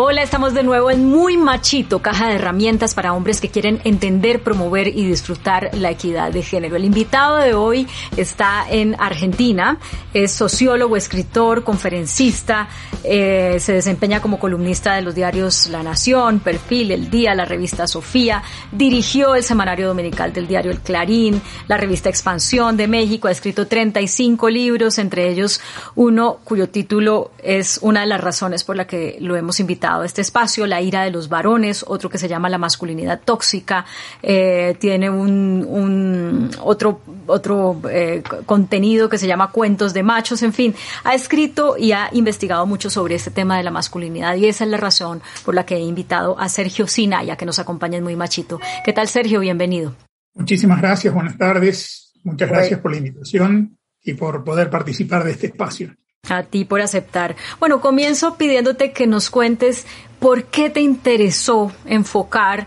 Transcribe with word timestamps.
Hola, 0.00 0.22
estamos 0.22 0.54
de 0.54 0.62
nuevo 0.62 0.92
en 0.92 1.06
Muy 1.06 1.36
Machito, 1.36 1.98
caja 1.98 2.28
de 2.28 2.36
herramientas 2.36 2.94
para 2.94 3.14
hombres 3.14 3.40
que 3.40 3.48
quieren 3.48 3.80
entender, 3.82 4.44
promover 4.44 4.86
y 4.86 5.04
disfrutar 5.04 5.70
la 5.74 5.90
equidad 5.90 6.30
de 6.30 6.44
género. 6.44 6.76
El 6.76 6.84
invitado 6.84 7.38
de 7.38 7.54
hoy 7.54 7.88
está 8.16 8.64
en 8.70 8.94
Argentina, 9.00 9.80
es 10.14 10.30
sociólogo, 10.30 10.96
escritor, 10.96 11.64
conferencista, 11.64 12.68
eh, 13.02 13.56
se 13.58 13.72
desempeña 13.72 14.22
como 14.22 14.38
columnista 14.38 14.94
de 14.94 15.02
los 15.02 15.16
diarios 15.16 15.68
La 15.68 15.82
Nación, 15.82 16.38
Perfil, 16.38 16.92
El 16.92 17.10
Día, 17.10 17.34
la 17.34 17.44
revista 17.44 17.88
Sofía, 17.88 18.44
dirigió 18.70 19.34
el 19.34 19.42
semanario 19.42 19.88
dominical 19.88 20.32
del 20.32 20.46
diario 20.46 20.70
El 20.70 20.78
Clarín, 20.78 21.42
la 21.66 21.76
revista 21.76 22.08
Expansión 22.08 22.76
de 22.76 22.86
México, 22.86 23.26
ha 23.26 23.32
escrito 23.32 23.66
35 23.66 24.48
libros, 24.48 24.96
entre 24.98 25.28
ellos 25.28 25.60
uno 25.96 26.38
cuyo 26.44 26.68
título 26.68 27.32
es 27.42 27.80
una 27.82 28.02
de 28.02 28.06
las 28.06 28.20
razones 28.20 28.62
por 28.62 28.76
la 28.76 28.86
que 28.86 29.16
lo 29.18 29.34
hemos 29.34 29.58
invitado 29.58 29.87
a 29.96 30.04
este 30.04 30.20
espacio, 30.20 30.66
La 30.66 30.80
ira 30.80 31.02
de 31.02 31.10
los 31.10 31.28
varones, 31.28 31.84
otro 31.86 32.10
que 32.10 32.18
se 32.18 32.28
llama 32.28 32.48
La 32.48 32.58
masculinidad 32.58 33.20
tóxica, 33.24 33.84
eh, 34.22 34.76
tiene 34.78 35.10
un, 35.10 35.64
un, 35.68 36.50
otro, 36.60 37.00
otro 37.26 37.80
eh, 37.90 38.22
contenido 38.46 39.08
que 39.08 39.18
se 39.18 39.26
llama 39.26 39.50
Cuentos 39.50 39.94
de 39.94 40.02
machos, 40.02 40.42
en 40.42 40.52
fin, 40.52 40.74
ha 41.04 41.14
escrito 41.14 41.76
y 41.78 41.92
ha 41.92 42.08
investigado 42.12 42.66
mucho 42.66 42.90
sobre 42.90 43.14
este 43.14 43.30
tema 43.30 43.56
de 43.56 43.62
la 43.62 43.70
masculinidad 43.70 44.36
y 44.36 44.46
esa 44.46 44.64
es 44.64 44.70
la 44.70 44.76
razón 44.76 45.22
por 45.44 45.54
la 45.54 45.64
que 45.64 45.76
he 45.76 45.80
invitado 45.80 46.38
a 46.38 46.48
Sergio 46.48 46.86
Sinaya, 46.86 47.36
que 47.36 47.46
nos 47.46 47.58
acompaña 47.58 47.98
en 47.98 48.04
Muy 48.04 48.16
Machito. 48.16 48.60
¿Qué 48.84 48.92
tal, 48.92 49.08
Sergio? 49.08 49.40
Bienvenido. 49.40 49.94
Muchísimas 50.34 50.80
gracias, 50.80 51.12
buenas 51.12 51.36
tardes. 51.36 52.12
Muchas 52.24 52.48
gracias 52.48 52.80
por 52.80 52.92
la 52.92 52.98
invitación 52.98 53.78
y 54.02 54.14
por 54.14 54.44
poder 54.44 54.70
participar 54.70 55.24
de 55.24 55.32
este 55.32 55.48
espacio. 55.48 55.94
A 56.28 56.42
ti 56.42 56.64
por 56.64 56.80
aceptar. 56.80 57.36
Bueno, 57.58 57.80
comienzo 57.80 58.36
pidiéndote 58.36 58.92
que 58.92 59.06
nos 59.06 59.30
cuentes 59.30 59.86
por 60.18 60.44
qué 60.44 60.70
te 60.70 60.80
interesó 60.80 61.72
enfocar 61.86 62.66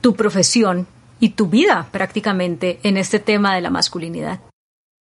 tu 0.00 0.14
profesión 0.14 0.86
y 1.20 1.30
tu 1.30 1.48
vida 1.48 1.88
prácticamente 1.90 2.78
en 2.82 2.96
este 2.96 3.18
tema 3.18 3.54
de 3.54 3.60
la 3.60 3.70
masculinidad. 3.70 4.40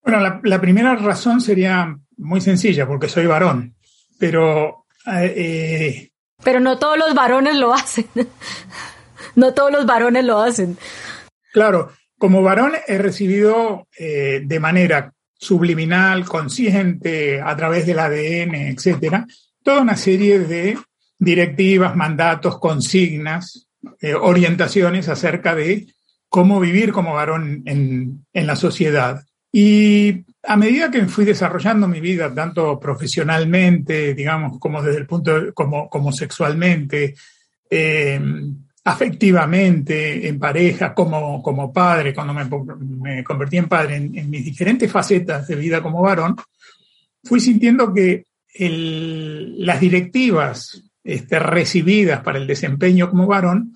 Bueno, 0.03 0.19
la, 0.19 0.39
la 0.43 0.59
primera 0.59 0.95
razón 0.95 1.39
sería 1.39 1.97
muy 2.17 2.41
sencilla, 2.41 2.87
porque 2.87 3.09
soy 3.09 3.25
varón, 3.25 3.75
pero... 4.19 4.85
Eh, 5.11 6.09
pero 6.43 6.59
no 6.59 6.77
todos 6.77 6.97
los 6.97 7.13
varones 7.13 7.55
lo 7.55 7.73
hacen. 7.73 8.07
no 9.35 9.53
todos 9.53 9.71
los 9.71 9.85
varones 9.85 10.25
lo 10.25 10.41
hacen. 10.41 10.77
Claro, 11.51 11.91
como 12.17 12.41
varón 12.41 12.73
he 12.87 12.97
recibido 12.97 13.87
eh, 13.97 14.41
de 14.43 14.59
manera 14.59 15.12
subliminal, 15.43 16.25
consciente, 16.25 17.41
a 17.41 17.55
través 17.55 17.85
del 17.85 17.99
ADN, 17.99 18.55
etcétera, 18.55 19.27
toda 19.61 19.81
una 19.81 19.95
serie 19.95 20.39
de 20.39 20.77
directivas, 21.19 21.95
mandatos, 21.95 22.59
consignas, 22.59 23.67
eh, 24.01 24.13
orientaciones 24.13 25.09
acerca 25.09 25.53
de 25.55 25.87
cómo 26.29 26.59
vivir 26.59 26.91
como 26.91 27.13
varón 27.13 27.63
en, 27.65 28.25
en, 28.33 28.47
la 28.47 28.55
sociedad. 28.55 29.23
Y 29.51 30.25
a 30.43 30.55
medida 30.55 30.89
que 30.89 31.05
fui 31.05 31.25
desarrollando 31.25 31.87
mi 31.87 31.99
vida, 31.99 32.33
tanto 32.33 32.79
profesionalmente, 32.79 34.13
digamos, 34.13 34.57
como 34.59 34.81
desde 34.81 34.99
el 34.99 35.05
punto, 35.05 35.39
de, 35.39 35.53
como, 35.53 35.89
como 35.89 36.11
sexualmente, 36.11 37.15
eh, 37.69 38.19
afectivamente, 38.85 40.27
en 40.27 40.39
pareja, 40.39 40.93
como, 40.93 41.41
como 41.41 41.71
padre, 41.71 42.13
cuando 42.13 42.33
me, 42.33 43.23
convertí 43.23 43.57
en 43.57 43.69
padre, 43.69 43.95
en, 43.95 44.29
mis 44.29 44.43
diferentes 44.43 44.91
facetas 44.91 45.47
de 45.47 45.55
vida 45.55 45.81
como 45.81 46.01
varón, 46.01 46.35
fui 47.23 47.39
sintiendo 47.39 47.93
que 47.93 48.25
las 48.59 49.79
directivas 49.79 50.83
este, 51.03 51.39
recibidas 51.39 52.21
para 52.21 52.37
el 52.37 52.45
desempeño 52.45 53.09
como 53.09 53.25
varón 53.25 53.73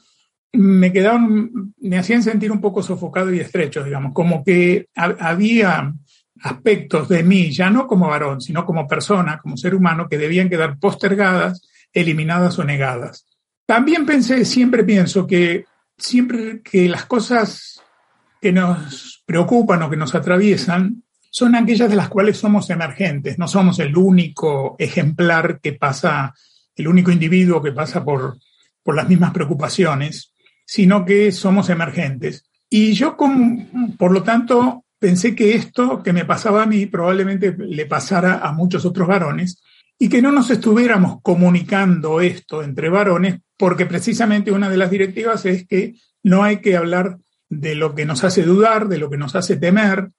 me 0.54 0.92
quedaban, 0.92 1.74
me 1.80 1.98
hacían 1.98 2.24
sentir 2.24 2.52
un 2.52 2.62
poco 2.62 2.82
sofocado 2.82 3.34
y 3.34 3.40
estrecho, 3.40 3.84
digamos, 3.84 4.14
como 4.14 4.44
que 4.44 4.88
ha, 4.96 5.06
había 5.20 5.94
aspectos 6.42 7.10
de 7.10 7.24
mí, 7.24 7.52
ya 7.52 7.70
no 7.70 7.88
como 7.88 8.08
varón, 8.08 8.42
sino 8.42 8.66
como 8.66 8.88
persona, 8.88 9.40
como 9.40 9.58
ser 9.58 9.76
humano, 9.76 10.08
que 10.10 10.18
debían 10.18 10.50
quedar 10.50 10.78
postergadas, 10.80 11.62
eliminadas 11.94 12.58
o 12.60 12.64
negadas. 12.64 13.26
También 13.68 14.06
pensé, 14.06 14.46
siempre 14.46 14.86
pienso 14.86 15.28
que 15.28 15.66
siempre 15.98 16.62
que 16.62 16.88
las 16.88 17.06
cosas 17.06 17.82
que 18.42 18.54
nos 18.54 19.22
preocupan 19.26 19.84
o 19.84 19.90
que 19.90 19.98
nos 19.98 20.16
atraviesan 20.16 21.04
son 21.30 21.54
aquellas 21.54 21.90
de 21.90 21.98
las 21.98 22.08
cuales 22.08 22.38
somos 22.38 22.70
emergentes, 22.70 23.38
no 23.38 23.46
somos 23.46 23.78
el 23.80 23.98
único 23.98 24.78
ejemplar 24.80 25.60
que 25.60 25.74
pasa, 25.74 26.34
el 26.78 26.88
único 26.88 27.12
individuo 27.12 27.62
que 27.62 27.74
pasa 27.74 28.06
por, 28.06 28.38
por 28.82 28.96
las 28.96 29.10
mismas 29.10 29.34
preocupaciones, 29.34 30.34
sino 30.66 31.04
que 31.04 31.34
somos 31.34 31.70
emergentes. 31.70 32.46
Y 32.70 32.94
yo, 32.94 33.18
por 33.98 34.14
lo 34.14 34.24
tanto, 34.24 34.86
pensé 34.98 35.36
que 35.36 35.56
esto 35.56 36.02
que 36.02 36.14
me 36.14 36.24
pasaba 36.24 36.64
a 36.64 36.68
mí 36.68 36.86
probablemente 36.86 37.54
le 37.58 37.86
pasara 37.86 38.40
a 38.40 38.54
muchos 38.54 38.86
otros 38.86 39.10
varones 39.10 39.62
y 40.00 40.10
que 40.10 40.22
no 40.22 40.32
nos 40.32 40.50
estuviéramos 40.52 41.22
comunicando 41.22 42.22
esto 42.22 42.62
entre 42.62 42.90
varones, 42.90 43.40
porque 43.58 43.86
precisamente 43.86 44.52
una 44.52 44.70
de 44.70 44.78
las 44.78 44.92
directivas 44.92 45.46
es 45.46 45.68
que 45.68 45.96
no 46.24 46.44
hay 46.44 46.58
que 46.58 46.78
hablar 46.78 47.18
de 47.50 47.76
lo 47.76 47.96
que 47.96 48.06
nos 48.06 48.24
hace 48.24 48.44
dudar, 48.44 48.88
de 48.88 49.00
lo 49.00 49.10
que 49.10 49.18
nos 49.18 49.36
hace 49.36 49.56
temer, 49.56 50.10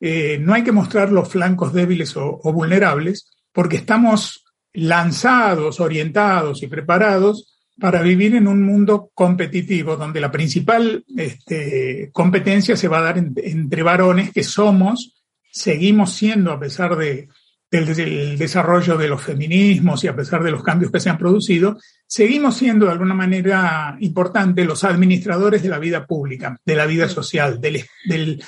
eh, 0.00 0.38
no 0.40 0.52
hay 0.52 0.64
que 0.64 0.72
mostrar 0.72 1.12
los 1.12 1.28
flancos 1.28 1.72
débiles 1.72 2.16
o, 2.16 2.40
vulnerables, 2.52 3.30
porque 3.52 3.76
estamos 3.76 4.44
lanzados, 4.72 5.80
orientados 5.80 6.62
y 6.62 6.66
preparados 6.66 7.60
para 7.78 8.02
vivir 8.02 8.34
en 8.34 8.48
un 8.48 8.62
mundo 8.62 9.10
competitivo, 9.14 9.96
donde 9.96 10.20
la 10.20 10.30
principal 10.30 11.04
este, 11.16 12.10
competencia 12.12 12.76
se 12.76 12.88
va 12.88 12.98
a 12.98 13.02
dar 13.02 13.18
en, 13.18 13.32
entre 13.36 13.82
varones 13.82 14.32
que 14.32 14.42
somos, 14.42 15.22
seguimos 15.50 16.12
siendo, 16.12 16.52
a 16.52 16.58
pesar 16.60 16.96
de, 16.96 17.28
del, 17.72 17.94
del, 17.94 18.38
desarrollo 18.38 18.98
de 18.98 19.08
los 19.08 19.22
feminismos 19.22 20.04
y 20.04 20.08
a 20.08 20.14
pesar 20.14 20.44
de 20.44 20.50
los 20.50 20.62
cambios 20.62 20.92
que 20.92 21.00
se 21.00 21.08
han 21.08 21.16
producido, 21.16 21.78
seguimos 22.06 22.56
siendo 22.56 22.84
de 22.84 22.92
alguna 22.92 23.14
manera 23.14 23.96
importante 24.00 24.64
los 24.66 24.84
administradores 24.84 25.62
de 25.62 25.70
la 25.70 25.78
vida 25.78 26.06
pública, 26.06 26.58
de 26.64 26.76
la 26.76 26.84
vida 26.84 27.08
social, 27.08 27.60
del, 27.60 27.82
del, 28.04 28.44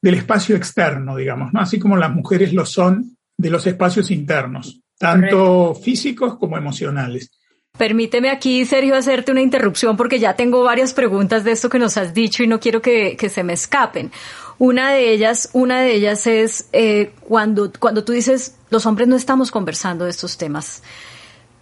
del 0.00 0.14
espacio 0.14 0.54
externo, 0.54 1.16
digamos, 1.16 1.52
¿no? 1.52 1.60
así 1.60 1.80
como 1.80 1.96
las 1.96 2.12
mujeres 2.12 2.52
lo 2.52 2.64
son 2.64 3.16
de 3.36 3.50
los 3.50 3.66
espacios 3.66 4.10
internos, 4.12 4.80
tanto 4.96 5.36
Correcto. 5.36 5.74
físicos 5.82 6.38
como 6.38 6.56
emocionales. 6.56 7.32
Permíteme 7.76 8.30
aquí, 8.30 8.64
Sergio, 8.66 8.94
hacerte 8.94 9.32
una 9.32 9.40
interrupción 9.40 9.96
porque 9.96 10.18
ya 10.18 10.36
tengo 10.36 10.62
varias 10.62 10.92
preguntas 10.92 11.42
de 11.42 11.52
esto 11.52 11.68
que 11.68 11.78
nos 11.78 11.96
has 11.96 12.14
dicho 12.14 12.42
y 12.44 12.46
no 12.46 12.60
quiero 12.60 12.82
que, 12.82 13.16
que 13.16 13.28
se 13.28 13.42
me 13.42 13.54
escapen. 13.54 14.12
Una 14.60 14.92
de 14.92 15.10
ellas, 15.10 15.48
una 15.54 15.80
de 15.80 15.94
ellas 15.94 16.26
es 16.26 16.68
eh, 16.74 17.14
cuando, 17.26 17.72
cuando 17.78 18.04
tú 18.04 18.12
dices 18.12 18.56
los 18.68 18.84
hombres 18.84 19.08
no 19.08 19.16
estamos 19.16 19.50
conversando 19.50 20.04
de 20.04 20.10
estos 20.10 20.36
temas. 20.36 20.82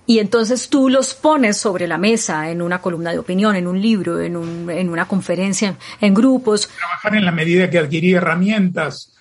Y 0.05 0.19
entonces 0.19 0.69
tú 0.69 0.89
los 0.89 1.15
pones 1.15 1.57
sobre 1.59 1.87
la 1.87 1.97
mesa 1.97 2.51
en 2.51 2.61
una 2.61 2.81
columna 2.81 3.13
de 3.13 3.21
opinión, 3.21 3.55
en 3.55 3.69
un 3.69 3.81
libro, 3.81 4.21
en, 4.21 4.37
un, 4.37 4.69
en 4.69 4.89
una 4.89 5.07
conferencia, 5.07 5.77
en 6.01 6.13
grupos. 6.13 6.69
Trabajar 6.77 7.15
en 7.15 7.25
la 7.25 7.31
medida 7.31 7.71
que 7.71 7.79
adquirí 7.79 8.15
herramientas, 8.15 9.15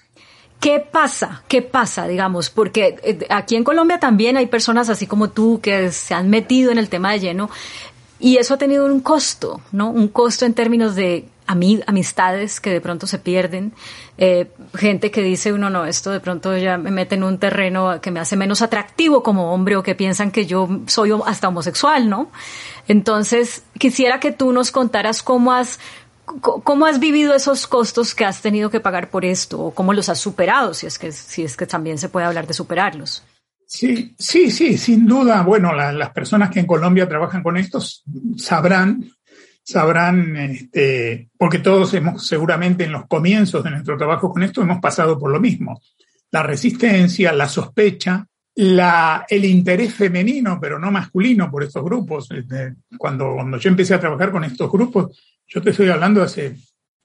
¿Qué 0.59 0.79
pasa? 0.79 1.43
¿Qué 1.47 1.61
pasa, 1.61 2.07
digamos? 2.07 2.49
Porque 2.49 3.27
aquí 3.29 3.55
en 3.55 3.63
Colombia 3.63 3.99
también 3.99 4.37
hay 4.37 4.47
personas 4.47 4.89
así 4.89 5.05
como 5.05 5.29
tú 5.29 5.59
que 5.61 5.91
se 5.91 6.15
han 6.15 6.31
metido 6.31 6.71
en 6.71 6.79
el 6.79 6.89
tema 6.89 7.11
de 7.11 7.19
lleno 7.19 7.51
y 8.19 8.37
eso 8.37 8.55
ha 8.55 8.57
tenido 8.57 8.87
un 8.87 9.01
costo, 9.01 9.61
¿no? 9.71 9.91
Un 9.91 10.07
costo 10.07 10.47
en 10.47 10.55
términos 10.55 10.95
de 10.95 11.27
amistades 11.47 12.59
que 12.59 12.69
de 12.69 12.81
pronto 12.81 13.07
se 13.07 13.19
pierden, 13.19 13.73
eh, 14.17 14.51
gente 14.75 15.11
que 15.11 15.21
dice 15.21 15.53
uno 15.53 15.69
no, 15.69 15.85
esto 15.85 16.11
de 16.11 16.19
pronto 16.19 16.55
ya 16.57 16.77
me 16.77 16.91
mete 16.91 17.15
en 17.15 17.23
un 17.23 17.37
terreno 17.37 18.01
que 18.01 18.11
me 18.11 18.19
hace 18.19 18.35
menos 18.35 18.61
atractivo 18.61 19.23
como 19.23 19.53
hombre 19.53 19.75
o 19.75 19.83
que 19.83 19.95
piensan 19.95 20.31
que 20.31 20.45
yo 20.45 20.67
soy 20.87 21.11
hasta 21.25 21.47
homosexual, 21.47 22.09
¿no? 22.09 22.29
Entonces, 22.87 23.63
quisiera 23.77 24.19
que 24.19 24.31
tú 24.31 24.51
nos 24.51 24.71
contaras 24.71 25.23
cómo 25.23 25.51
has 25.53 25.79
¿Cómo 26.41 26.85
has 26.85 26.99
vivido 26.99 27.33
esos 27.33 27.67
costos 27.67 28.13
que 28.13 28.25
has 28.25 28.41
tenido 28.41 28.69
que 28.69 28.81
pagar 28.81 29.09
por 29.09 29.23
esto? 29.23 29.61
¿O 29.61 29.71
cómo 29.73 29.93
los 29.93 30.09
has 30.09 30.19
superado? 30.19 30.73
Si 30.73 30.85
es 30.85 30.99
que, 30.99 31.13
si 31.13 31.43
es 31.43 31.55
que 31.55 31.65
también 31.65 31.97
se 31.97 32.09
puede 32.09 32.25
hablar 32.25 32.45
de 32.45 32.53
superarlos. 32.53 33.23
Sí, 33.65 34.13
sí, 34.19 34.51
sí, 34.51 34.77
sin 34.77 35.07
duda. 35.07 35.41
Bueno, 35.43 35.73
las 35.73 36.09
personas 36.11 36.49
que 36.49 36.59
en 36.59 36.67
Colombia 36.67 37.07
trabajan 37.07 37.43
con 37.43 37.55
estos 37.55 38.03
sabrán, 38.35 39.09
sabrán, 39.67 40.37
este, 40.37 41.27
porque 41.37 41.59
todos 41.59 41.93
hemos, 41.93 42.25
seguramente 42.25 42.85
en 42.85 42.93
los 42.93 43.05
comienzos 43.05 43.65
de 43.65 43.71
nuestro 43.71 43.97
trabajo 43.97 44.31
con 44.31 44.41
esto, 44.41 44.61
hemos 44.61 44.79
pasado 44.79 45.19
por 45.19 45.29
lo 45.29 45.41
mismo. 45.41 45.81
La 46.31 46.41
resistencia, 46.41 47.33
la 47.33 47.49
sospecha, 47.49 48.25
el 48.55 49.45
interés 49.45 49.93
femenino, 49.93 50.57
pero 50.61 50.79
no 50.79 50.89
masculino 50.89 51.51
por 51.51 51.63
estos 51.63 51.83
grupos. 51.83 52.31
Este, 52.31 52.75
cuando, 52.97 53.33
cuando 53.33 53.57
yo 53.57 53.69
empecé 53.69 53.93
a 53.93 53.99
trabajar 53.99 54.31
con 54.31 54.45
estos 54.45 54.71
grupos, 54.71 55.21
yo 55.45 55.61
te 55.61 55.71
estoy 55.71 55.89
hablando 55.89 56.23
hace 56.23 56.55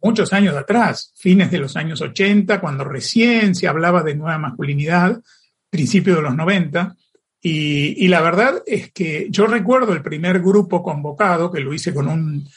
muchos 0.01 0.33
años 0.33 0.57
atrás, 0.57 1.13
fines 1.17 1.51
de 1.51 1.59
los 1.59 1.77
años 1.77 2.01
80, 2.01 2.61
cuando 2.61 2.85
recién 2.85 3.57
se 3.57 3.67
hablaba 3.67 4.05
de 4.05 4.15
nueva 4.15 4.39
masculinidad, 4.39 5.21
principio 5.69 6.15
de 6.15 6.23
los 6.23 6.37
90. 6.37 6.95
Y, 7.43 8.05
y, 8.05 8.09
la 8.09 8.21
verdad 8.21 8.63
es 8.67 8.93
que 8.93 9.27
yo 9.29 9.47
recuerdo 9.47 9.93
el 9.93 10.03
primer 10.03 10.41
grupo 10.41 10.83
convocado, 10.83 11.51
que 11.51 11.61
lo 11.61 11.75
hice 11.75 11.93
con 11.93 12.07
un, 12.07 12.49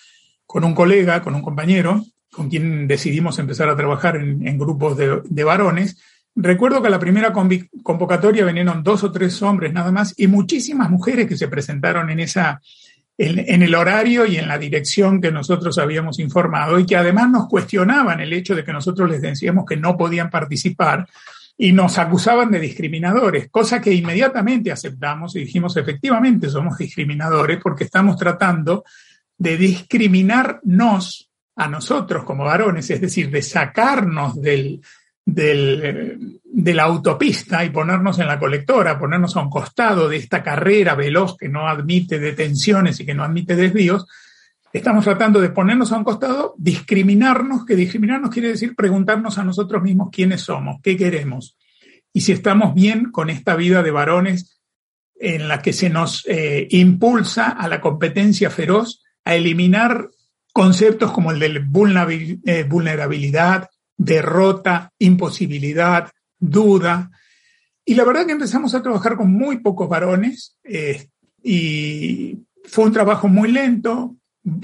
con 0.45 0.63
un 0.63 0.75
colega, 0.75 1.23
con 1.23 1.33
un 1.33 1.41
compañero, 1.41 2.05
con 2.31 2.49
quien 2.49 2.87
decidimos 2.87 3.39
empezar 3.39 3.67
a 3.67 3.75
trabajar 3.75 4.15
en, 4.15 4.47
en 4.47 4.57
grupos 4.59 4.95
de, 4.95 5.21
de, 5.23 5.43
varones. 5.43 5.97
Recuerdo 6.35 6.81
que 6.81 6.89
a 6.89 6.91
la 6.91 6.99
primera 6.99 7.33
convocatoria 7.33 8.45
vinieron 8.45 8.83
dos 8.83 9.03
o 9.03 9.11
tres 9.11 9.41
hombres 9.41 9.73
nada 9.73 9.91
más 9.91 10.13
y 10.17 10.27
muchísimas 10.27 10.89
mujeres 10.91 11.27
que 11.27 11.37
se 11.37 11.47
presentaron 11.47 12.11
en 12.11 12.19
esa, 12.19 12.61
en, 13.17 13.63
el 13.63 13.75
horario 13.75 14.25
y 14.25 14.37
en 14.37 14.47
la 14.47 14.57
dirección 14.57 15.21
que 15.21 15.31
nosotros 15.31 15.77
habíamos 15.77 16.19
informado 16.19 16.79
y 16.79 16.85
que 16.85 16.97
además 16.97 17.29
nos 17.29 17.47
cuestionaban 17.47 18.19
el 18.19 18.33
hecho 18.33 18.55
de 18.55 18.63
que 18.63 18.73
nosotros 18.73 19.09
les 19.09 19.21
decíamos 19.21 19.65
que 19.65 19.77
no 19.77 19.95
podían 19.95 20.29
participar 20.29 21.07
y 21.57 21.71
nos 21.71 21.97
acusaban 21.97 22.51
de 22.51 22.59
discriminadores, 22.59 23.49
cosa 23.49 23.79
que 23.79 23.93
inmediatamente 23.93 24.71
aceptamos 24.71 25.35
y 25.35 25.39
dijimos 25.39 25.77
efectivamente 25.77 26.49
somos 26.49 26.77
discriminadores 26.77 27.59
porque 27.61 27.85
estamos 27.85 28.17
tratando 28.17 28.83
de 29.37 29.57
discriminarnos 29.57 31.29
a 31.55 31.69
nosotros 31.69 32.25
como 32.25 32.43
varones, 32.43 32.89
es 32.89 32.99
decir, 32.99 33.29
de 33.31 33.41
sacarnos 33.41 34.41
del, 34.41 34.81
del, 35.25 36.41
de 36.43 36.73
la 36.73 36.83
autopista 36.83 37.63
y 37.63 37.69
ponernos 37.69 38.19
en 38.19 38.27
la 38.27 38.37
colectora, 38.37 38.99
ponernos 38.99 39.37
a 39.37 39.41
un 39.41 39.49
costado 39.49 40.09
de 40.09 40.17
esta 40.17 40.43
carrera 40.43 40.95
veloz 40.95 41.37
que 41.37 41.47
no 41.47 41.69
admite 41.69 42.19
detenciones 42.19 42.99
y 42.99 43.05
que 43.05 43.13
no 43.13 43.23
admite 43.23 43.55
desvíos, 43.55 44.05
estamos 44.77 45.05
tratando 45.05 45.39
de 45.39 45.49
ponernos 45.49 45.91
a 45.91 45.97
un 45.97 46.03
costado, 46.03 46.53
discriminarnos, 46.57 47.65
que 47.65 47.75
discriminarnos 47.75 48.29
quiere 48.29 48.49
decir 48.49 48.75
preguntarnos 48.75 49.37
a 49.37 49.43
nosotros 49.43 49.81
mismos 49.81 50.09
quiénes 50.11 50.41
somos, 50.41 50.81
qué 50.83 50.97
queremos 50.97 51.57
y 52.15 52.21
si 52.21 52.31
estamos 52.31 52.73
bien 52.73 53.11
con 53.11 53.29
esta 53.29 53.55
vida 53.55 53.83
de 53.83 53.91
varones 53.91 54.61
en 55.15 55.49
la 55.49 55.61
que 55.61 55.73
se 55.73 55.89
nos 55.89 56.25
eh, 56.27 56.65
impulsa 56.71 57.49
a 57.49 57.67
la 57.67 57.81
competencia 57.81 58.49
feroz, 58.49 59.03
a 59.25 59.35
eliminar 59.35 60.09
conceptos 60.53 61.11
como 61.11 61.31
el 61.31 61.39
de 61.39 62.39
eh, 62.45 62.63
vulnerabilidad, 62.63 63.69
derrota, 63.97 64.93
imposibilidad, 64.97 66.09
duda. 66.39 67.11
Y 67.83 67.95
la 67.95 68.05
verdad 68.05 68.25
que 68.25 68.31
empezamos 68.31 68.73
a 68.75 68.81
trabajar 68.81 69.17
con 69.17 69.33
muy 69.33 69.59
pocos 69.59 69.89
varones 69.89 70.57
eh, 70.63 71.09
y 71.43 72.39
fue 72.63 72.85
un 72.85 72.93
trabajo 72.93 73.27
muy 73.27 73.51
lento, 73.51 74.15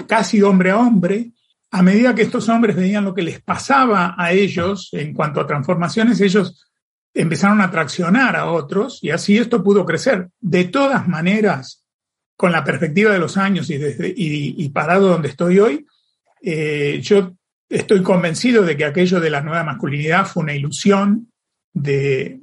casi 0.06 0.42
hombre 0.42 0.70
a 0.70 0.78
hombre. 0.78 1.32
A 1.70 1.82
medida 1.82 2.14
que 2.14 2.22
estos 2.22 2.48
hombres 2.48 2.76
veían 2.76 3.04
lo 3.04 3.14
que 3.14 3.22
les 3.22 3.40
pasaba 3.40 4.14
a 4.16 4.32
ellos 4.32 4.90
en 4.92 5.14
cuanto 5.14 5.40
a 5.40 5.46
transformaciones, 5.46 6.20
ellos 6.20 6.66
empezaron 7.14 7.60
a 7.60 7.70
traccionar 7.70 8.36
a 8.36 8.50
otros 8.50 8.98
y 9.02 9.10
así 9.10 9.38
esto 9.38 9.62
pudo 9.62 9.84
crecer. 9.84 10.28
De 10.40 10.64
todas 10.64 11.08
maneras, 11.08 11.84
con 12.36 12.52
la 12.52 12.64
perspectiva 12.64 13.12
de 13.12 13.18
los 13.18 13.36
años 13.36 13.68
y, 13.70 14.68
parado 14.70 15.08
donde 15.08 15.28
estoy 15.28 15.58
hoy, 15.58 15.86
eh, 16.42 17.00
yo 17.02 17.34
estoy 17.68 18.02
convencido 18.02 18.64
de 18.64 18.76
que 18.76 18.84
aquello 18.84 19.20
de 19.20 19.30
la 19.30 19.42
nueva 19.42 19.64
masculinidad 19.64 20.26
fue 20.26 20.42
una 20.42 20.54
ilusión 20.54 21.30
de, 21.72 22.40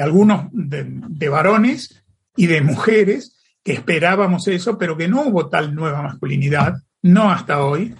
algunos, 0.00 0.48
de, 0.52 1.28
varones 1.28 2.04
y 2.36 2.46
de 2.46 2.60
mujeres 2.60 3.39
que 3.62 3.72
esperábamos 3.72 4.48
eso, 4.48 4.78
pero 4.78 4.96
que 4.96 5.08
no 5.08 5.22
hubo 5.22 5.48
tal 5.48 5.74
nueva 5.74 6.02
masculinidad, 6.02 6.74
no 7.02 7.30
hasta 7.30 7.64
hoy. 7.64 7.94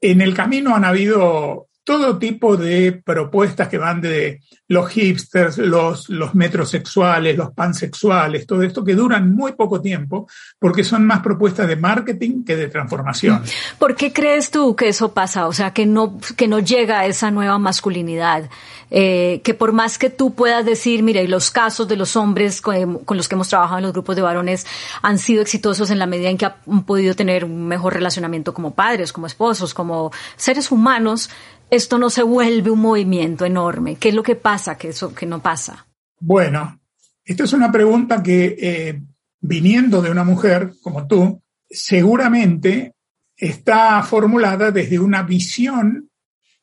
En 0.00 0.20
el 0.20 0.34
camino 0.34 0.74
han 0.74 0.84
habido 0.84 1.68
todo 1.86 2.18
tipo 2.18 2.56
de 2.56 3.00
propuestas 3.04 3.68
que 3.68 3.78
van 3.78 4.00
de 4.00 4.40
los 4.66 4.90
hipsters, 4.90 5.58
los, 5.58 6.08
los 6.08 6.34
metrosexuales, 6.34 7.36
los 7.36 7.52
pansexuales, 7.52 8.44
todo 8.44 8.62
esto 8.62 8.82
que 8.82 8.96
duran 8.96 9.32
muy 9.32 9.52
poco 9.52 9.80
tiempo 9.80 10.28
porque 10.58 10.82
son 10.82 11.06
más 11.06 11.20
propuestas 11.20 11.68
de 11.68 11.76
marketing 11.76 12.42
que 12.44 12.56
de 12.56 12.66
transformación. 12.66 13.40
¿Por 13.78 13.94
qué 13.94 14.12
crees 14.12 14.50
tú 14.50 14.74
que 14.74 14.88
eso 14.88 15.14
pasa? 15.14 15.46
O 15.46 15.52
sea, 15.52 15.72
que 15.72 15.86
no, 15.86 16.18
que 16.36 16.48
no 16.48 16.58
llega 16.58 16.98
a 16.98 17.06
esa 17.06 17.30
nueva 17.30 17.56
masculinidad. 17.60 18.50
Eh, 18.90 19.40
que 19.42 19.52
por 19.52 19.72
más 19.72 19.98
que 19.98 20.10
tú 20.10 20.34
puedas 20.34 20.64
decir, 20.64 21.02
mire, 21.02 21.26
los 21.26 21.50
casos 21.50 21.88
de 21.88 21.96
los 21.96 22.14
hombres 22.14 22.60
con, 22.60 23.00
los 23.08 23.28
que 23.28 23.34
hemos 23.34 23.48
trabajado 23.48 23.78
en 23.78 23.84
los 23.84 23.92
grupos 23.92 24.14
de 24.14 24.22
varones 24.22 24.66
han 25.02 25.18
sido 25.18 25.42
exitosos 25.42 25.90
en 25.90 25.98
la 25.98 26.06
medida 26.06 26.30
en 26.30 26.38
que 26.38 26.46
han 26.46 26.84
podido 26.84 27.14
tener 27.14 27.44
un 27.44 27.66
mejor 27.66 27.94
relacionamiento 27.94 28.54
como 28.54 28.74
padres, 28.74 29.12
como 29.12 29.26
esposos, 29.26 29.74
como 29.74 30.12
seres 30.36 30.70
humanos, 30.70 31.30
esto 31.68 31.98
no 31.98 32.10
se 32.10 32.22
vuelve 32.22 32.70
un 32.70 32.80
movimiento 32.80 33.44
enorme? 33.44 33.96
¿Qué 33.96 34.10
es 34.10 34.14
lo 34.14 34.22
que 34.22 34.36
pasa 34.36 34.78
que 34.78 34.88
eso 34.88 35.14
que 35.14 35.26
no 35.26 35.42
pasa? 35.42 35.86
Bueno, 36.20 36.80
esta 37.24 37.44
es 37.44 37.52
una 37.52 37.72
pregunta 37.72 38.22
que 38.22 38.56
eh, 38.60 39.02
viniendo 39.40 40.00
de 40.00 40.10
una 40.10 40.22
mujer 40.22 40.74
como 40.80 41.06
tú, 41.06 41.42
seguramente 41.68 42.94
está 43.36 44.02
formulada 44.02 44.70
desde 44.70 44.98
una 44.98 45.22
visión 45.22 46.08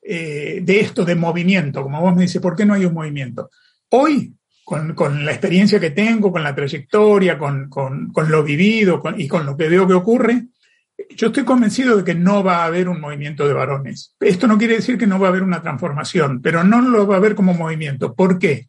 eh, 0.06 0.60
de 0.62 0.80
esto 0.80 1.02
de 1.04 1.14
movimiento, 1.14 1.82
como 1.82 2.00
vos 2.00 2.14
me 2.14 2.22
dices, 2.22 2.42
¿por 2.42 2.54
qué 2.54 2.66
no 2.66 2.74
hay 2.74 2.84
un 2.84 2.92
movimiento? 2.92 3.48
Hoy, 3.88 4.34
con, 4.62 4.94
con 4.94 5.24
la 5.24 5.30
experiencia 5.30 5.80
que 5.80 5.90
tengo, 5.90 6.30
con 6.30 6.42
la 6.42 6.54
trayectoria, 6.54 7.38
con, 7.38 7.70
con, 7.70 8.12
lo 8.28 8.42
vivido 8.42 9.02
y 9.16 9.26
con 9.26 9.46
lo 9.46 9.56
que 9.56 9.68
veo 9.68 9.86
que 9.86 9.94
ocurre, 9.94 10.44
yo 11.16 11.28
estoy 11.28 11.44
convencido 11.44 11.96
de 11.96 12.04
que 12.04 12.14
no 12.14 12.44
va 12.44 12.58
a 12.58 12.66
haber 12.66 12.88
un 12.88 13.00
movimiento 13.00 13.48
de 13.48 13.54
varones. 13.54 14.14
Esto 14.20 14.46
no 14.46 14.58
quiere 14.58 14.74
decir 14.74 14.98
que 14.98 15.06
no 15.06 15.18
va 15.18 15.28
a 15.28 15.30
haber 15.30 15.42
una 15.42 15.62
transformación, 15.62 16.42
pero 16.42 16.64
no 16.64 16.82
lo 16.82 17.06
va 17.06 17.14
a 17.14 17.18
haber 17.18 17.34
como 17.34 17.54
movimiento. 17.54 18.14
¿Por 18.14 18.38
qué? 18.38 18.68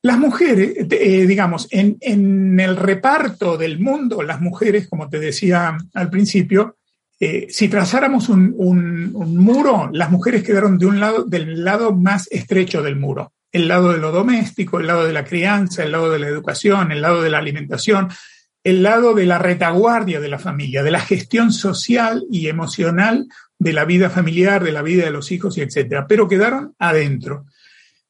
Las 0.00 0.18
mujeres, 0.18 0.76
eh, 0.90 1.26
digamos, 1.26 1.68
en, 1.70 1.98
en, 2.00 2.58
el 2.58 2.76
reparto 2.76 3.58
del 3.58 3.80
mundo, 3.80 4.22
las 4.22 4.40
mujeres, 4.40 4.88
como 4.88 5.08
te 5.08 5.18
decía 5.18 5.76
al 5.92 6.10
principio, 6.10 6.76
eh, 7.20 7.46
si 7.48 7.68
trazáramos 7.68 8.28
un, 8.28 9.12
muro, 9.12 9.90
las 9.92 10.10
mujeres 10.10 10.42
quedaron 10.42 10.78
de 10.78 10.86
un 10.86 11.00
lado, 11.00 11.24
del 11.24 11.64
lado 11.64 11.94
más 11.94 12.28
estrecho 12.30 12.82
del 12.82 12.96
muro. 12.96 13.32
El 13.52 13.68
lado 13.68 13.92
de 13.92 13.98
lo 13.98 14.10
doméstico, 14.10 14.80
el 14.80 14.88
lado 14.88 15.04
de 15.04 15.12
la 15.12 15.24
crianza, 15.24 15.84
el 15.84 15.92
lado 15.92 16.10
de 16.10 16.18
la 16.18 16.26
educación, 16.26 16.90
el 16.90 17.00
lado 17.00 17.22
de 17.22 17.30
la 17.30 17.38
alimentación, 17.38 18.08
el 18.64 18.82
lado 18.82 19.14
de 19.14 19.26
la 19.26 19.38
retaguardia 19.38 20.20
de 20.20 20.28
la 20.28 20.38
familia, 20.38 20.82
de 20.82 20.90
la 20.90 21.00
gestión 21.00 21.52
social 21.52 22.24
y 22.32 22.48
emocional 22.48 23.28
de 23.58 23.72
la 23.72 23.84
vida 23.84 24.10
familiar, 24.10 24.64
de 24.64 24.72
la 24.72 24.82
vida 24.82 25.04
de 25.04 25.10
los 25.10 25.30
hijos 25.30 25.56
y 25.56 25.60
etcétera, 25.60 26.06
pero 26.08 26.26
quedaron 26.26 26.74
adentro. 26.78 27.46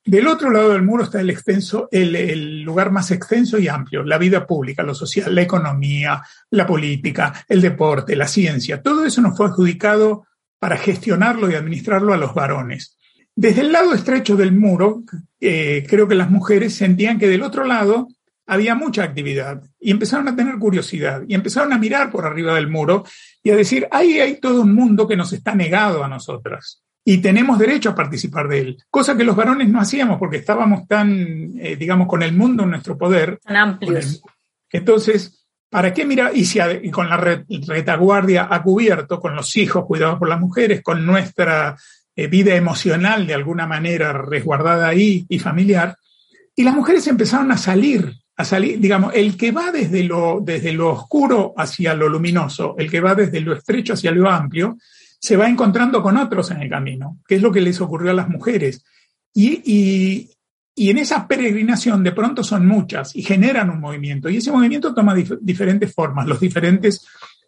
Del 0.06 0.26
otro 0.26 0.50
lado 0.50 0.72
del 0.72 0.82
muro 0.82 1.04
está 1.04 1.22
el 1.22 1.30
extenso, 1.30 1.88
el, 1.90 2.60
lugar 2.60 2.90
más 2.90 3.10
extenso 3.10 3.58
y 3.58 3.68
amplio, 3.68 4.02
la 4.02 4.18
vida 4.18 4.46
pública, 4.46 4.82
lo 4.82 4.94
social, 4.94 5.34
la 5.34 5.40
economía, 5.40 6.22
la 6.50 6.66
política, 6.66 7.32
el 7.48 7.62
deporte, 7.62 8.14
la 8.14 8.28
ciencia. 8.28 8.82
Todo 8.82 9.06
eso 9.06 9.22
nos 9.22 9.34
fue 9.34 9.46
adjudicado 9.46 10.26
para 10.58 10.76
gestionarlo 10.76 11.50
y 11.50 11.54
administrarlo 11.54 12.12
a 12.12 12.18
los 12.18 12.34
varones. 12.34 12.98
Desde 13.34 13.62
el 13.62 13.72
lado 13.72 13.94
estrecho 13.94 14.36
del 14.36 14.52
muro, 14.52 15.04
eh, 15.40 15.86
creo 15.88 16.06
que 16.06 16.14
las 16.14 16.30
mujeres 16.30 16.74
sentían 16.74 17.18
que 17.18 17.28
del 17.28 17.42
otro 17.42 17.64
lado 17.64 18.08
había 18.46 18.74
mucha 18.74 19.04
actividad 19.04 19.62
y 19.80 19.90
empezaron 19.90 20.28
a 20.28 20.36
tener 20.36 20.58
curiosidad 20.58 21.22
y 21.26 21.34
empezaron 21.34 21.72
a 21.72 21.78
mirar 21.78 22.10
por 22.10 22.26
arriba 22.26 22.54
del 22.54 22.68
muro 22.68 23.04
y 23.42 23.50
a 23.50 23.56
decir, 23.56 23.88
ahí 23.90 24.20
hay 24.20 24.38
todo 24.38 24.60
un 24.60 24.74
mundo 24.74 25.08
que 25.08 25.16
nos 25.16 25.32
está 25.32 25.54
negado 25.54 26.04
a 26.04 26.08
nosotras 26.08 26.84
y 27.04 27.18
tenemos 27.18 27.58
derecho 27.58 27.90
a 27.90 27.94
participar 27.94 28.48
de 28.48 28.60
él, 28.60 28.78
cosa 28.90 29.16
que 29.16 29.24
los 29.24 29.36
varones 29.36 29.68
no 29.68 29.80
hacíamos 29.80 30.18
porque 30.18 30.38
estábamos 30.38 30.88
tan, 30.88 31.52
eh, 31.58 31.76
digamos, 31.76 32.08
con 32.08 32.22
el 32.22 32.32
mundo 32.32 32.62
en 32.62 32.70
nuestro 32.70 32.96
poder. 32.96 33.38
Tan 33.44 33.56
amplios. 33.56 34.22
Entonces, 34.70 35.46
¿para 35.68 35.92
qué 35.92 36.06
mirar? 36.06 36.32
Y, 36.34 36.46
si 36.46 36.58
y 36.82 36.90
con 36.90 37.10
la 37.10 37.16
retaguardia 37.16 38.48
a 38.50 38.62
cubierto, 38.62 39.20
con 39.20 39.36
los 39.36 39.54
hijos 39.56 39.84
cuidados 39.84 40.18
por 40.18 40.28
las 40.28 40.40
mujeres, 40.40 40.82
con 40.82 41.04
nuestra 41.04 41.76
eh, 42.16 42.26
vida 42.26 42.54
emocional 42.54 43.26
de 43.26 43.34
alguna 43.34 43.66
manera 43.66 44.12
resguardada 44.12 44.88
ahí 44.88 45.26
y 45.28 45.38
familiar, 45.38 45.98
y 46.56 46.64
las 46.64 46.74
mujeres 46.74 47.06
empezaron 47.06 47.52
a 47.52 47.58
salir 47.58 48.14
a 48.36 48.44
salir, 48.44 48.80
digamos, 48.80 49.12
el 49.14 49.36
que 49.36 49.52
va 49.52 49.70
desde 49.70 50.02
lo, 50.02 50.40
desde 50.42 50.72
lo 50.72 50.90
oscuro 50.90 51.54
hacia 51.56 51.94
lo 51.94 52.08
luminoso, 52.08 52.74
el 52.78 52.90
que 52.90 53.00
va 53.00 53.14
desde 53.14 53.40
lo 53.40 53.54
estrecho 53.54 53.92
hacia 53.92 54.10
lo 54.10 54.28
amplio, 54.28 54.76
se 55.24 55.38
va 55.38 55.48
encontrando 55.48 56.02
con 56.02 56.18
otros 56.18 56.50
en 56.50 56.60
el 56.60 56.68
camino, 56.68 57.16
que 57.26 57.36
es 57.36 57.40
lo 57.40 57.50
que 57.50 57.62
les 57.62 57.80
ocurrió 57.80 58.10
a 58.10 58.14
las 58.14 58.28
mujeres. 58.28 58.84
Y, 59.32 60.28
en 60.76 60.98
esa 60.98 61.26
peregrinación 61.26 62.04
de 62.04 62.12
pronto 62.12 62.44
son 62.44 62.66
muchas 62.66 63.16
y 63.16 63.22
generan 63.22 63.70
un 63.70 63.80
movimiento. 63.80 64.28
Y 64.28 64.36
ese 64.36 64.52
movimiento 64.52 64.92
toma 64.92 65.14
diferentes 65.40 65.94
formas, 65.94 66.26
los 66.26 66.38
diferentes 66.38 67.06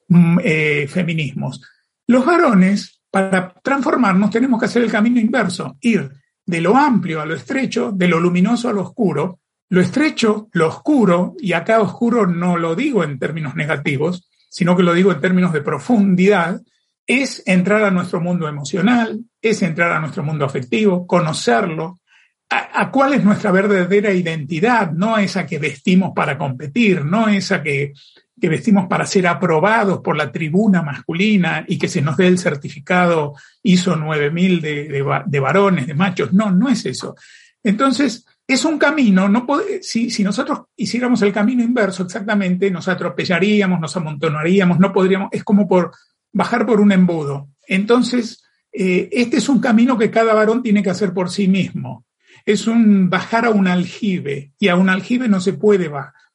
mm, 0.08 0.38
eh, 0.42 0.86
feminismos. 0.88 1.60
Los 2.06 2.24
varones, 2.24 3.02
para 3.10 3.52
transformarnos, 3.62 4.30
tenemos 4.30 4.58
que 4.58 4.66
hacer 4.66 4.80
el 4.80 4.90
camino 4.90 5.20
inverso, 5.20 5.76
ir 5.82 6.10
de 6.46 6.62
lo 6.62 6.78
amplio 6.78 7.20
a 7.20 7.26
lo 7.26 7.34
estrecho, 7.34 7.92
de 7.92 8.08
lo 8.08 8.18
luminoso 8.18 8.70
a 8.70 8.72
lo 8.72 8.84
oscuro. 8.84 9.40
Lo 9.68 9.82
estrecho, 9.82 10.48
lo 10.52 10.68
oscuro, 10.68 11.34
y 11.40 11.52
acá 11.52 11.82
oscuro 11.82 12.26
no 12.26 12.56
lo 12.56 12.74
digo 12.74 13.04
en 13.04 13.18
términos 13.18 13.54
negativos, 13.54 14.30
sino 14.48 14.74
que 14.78 14.82
lo 14.82 14.94
digo 14.94 15.12
en 15.12 15.20
términos 15.20 15.52
de 15.52 15.60
profundidad, 15.60 16.62
es 17.06 17.42
entrar 17.46 17.84
a 17.84 17.90
nuestro 17.90 18.20
mundo 18.20 18.48
emocional, 18.48 19.20
es 19.40 19.62
entrar 19.62 19.92
a 19.92 20.00
nuestro 20.00 20.24
mundo 20.24 20.44
afectivo, 20.44 21.06
conocerlo, 21.06 22.00
a, 22.48 22.90
cuál 22.90 23.14
es 23.14 23.24
nuestra 23.24 23.50
verdadera 23.50 24.12
identidad, 24.12 24.92
no 24.92 25.18
esa 25.18 25.46
que 25.46 25.58
vestimos 25.58 26.12
para 26.14 26.38
competir, 26.38 27.04
no 27.04 27.28
esa 27.28 27.62
que, 27.62 27.92
vestimos 28.36 28.86
para 28.86 29.06
ser 29.06 29.26
aprobados 29.26 30.00
por 30.00 30.16
la 30.16 30.30
tribuna 30.30 30.82
masculina 30.82 31.64
y 31.66 31.78
que 31.78 31.88
se 31.88 32.02
nos 32.02 32.16
dé 32.16 32.28
el 32.28 32.38
certificado 32.38 33.34
ISO 33.62 33.96
9000 33.96 34.60
de, 34.60 35.04
de, 35.26 35.40
varones, 35.40 35.86
de 35.86 35.94
machos. 35.94 36.32
No, 36.32 36.50
no 36.50 36.68
es 36.68 36.86
eso. 36.86 37.16
Entonces, 37.64 38.24
es 38.46 38.64
un 38.64 38.78
camino, 38.78 39.28
no 39.28 39.44
si, 39.80 40.10
si, 40.10 40.22
nosotros 40.22 40.66
hiciéramos 40.76 41.20
el 41.22 41.32
camino 41.32 41.64
inverso 41.64 42.04
exactamente, 42.04 42.70
nos 42.70 42.86
atropellaríamos, 42.86 43.80
nos 43.80 43.96
amontonaríamos, 43.96 44.78
no 44.78 44.92
podríamos, 44.92 45.30
es 45.32 45.42
como 45.42 45.66
por 45.66 45.90
bajar 46.36 46.66
por 46.66 46.80
un 46.80 46.92
embudo. 46.92 47.48
Entonces, 47.66 48.44
eh, 48.70 49.08
este 49.10 49.38
es 49.38 49.48
un 49.48 49.58
camino 49.58 49.96
que 49.96 50.10
cada 50.10 50.34
varón 50.34 50.62
tiene 50.62 50.82
que 50.82 50.90
hacer 50.90 51.14
por 51.14 51.30
sí 51.30 51.48
mismo. 51.48 52.04
Es 52.44 52.66
un 52.66 53.08
bajar 53.08 53.46
a 53.46 53.50
un 53.50 53.66
aljibe 53.66 54.52
y 54.58 54.68
a 54.68 54.76
un 54.76 54.90
aljibe 54.90 55.28
no 55.28 55.40
se 55.40 55.54
puede 55.54 55.90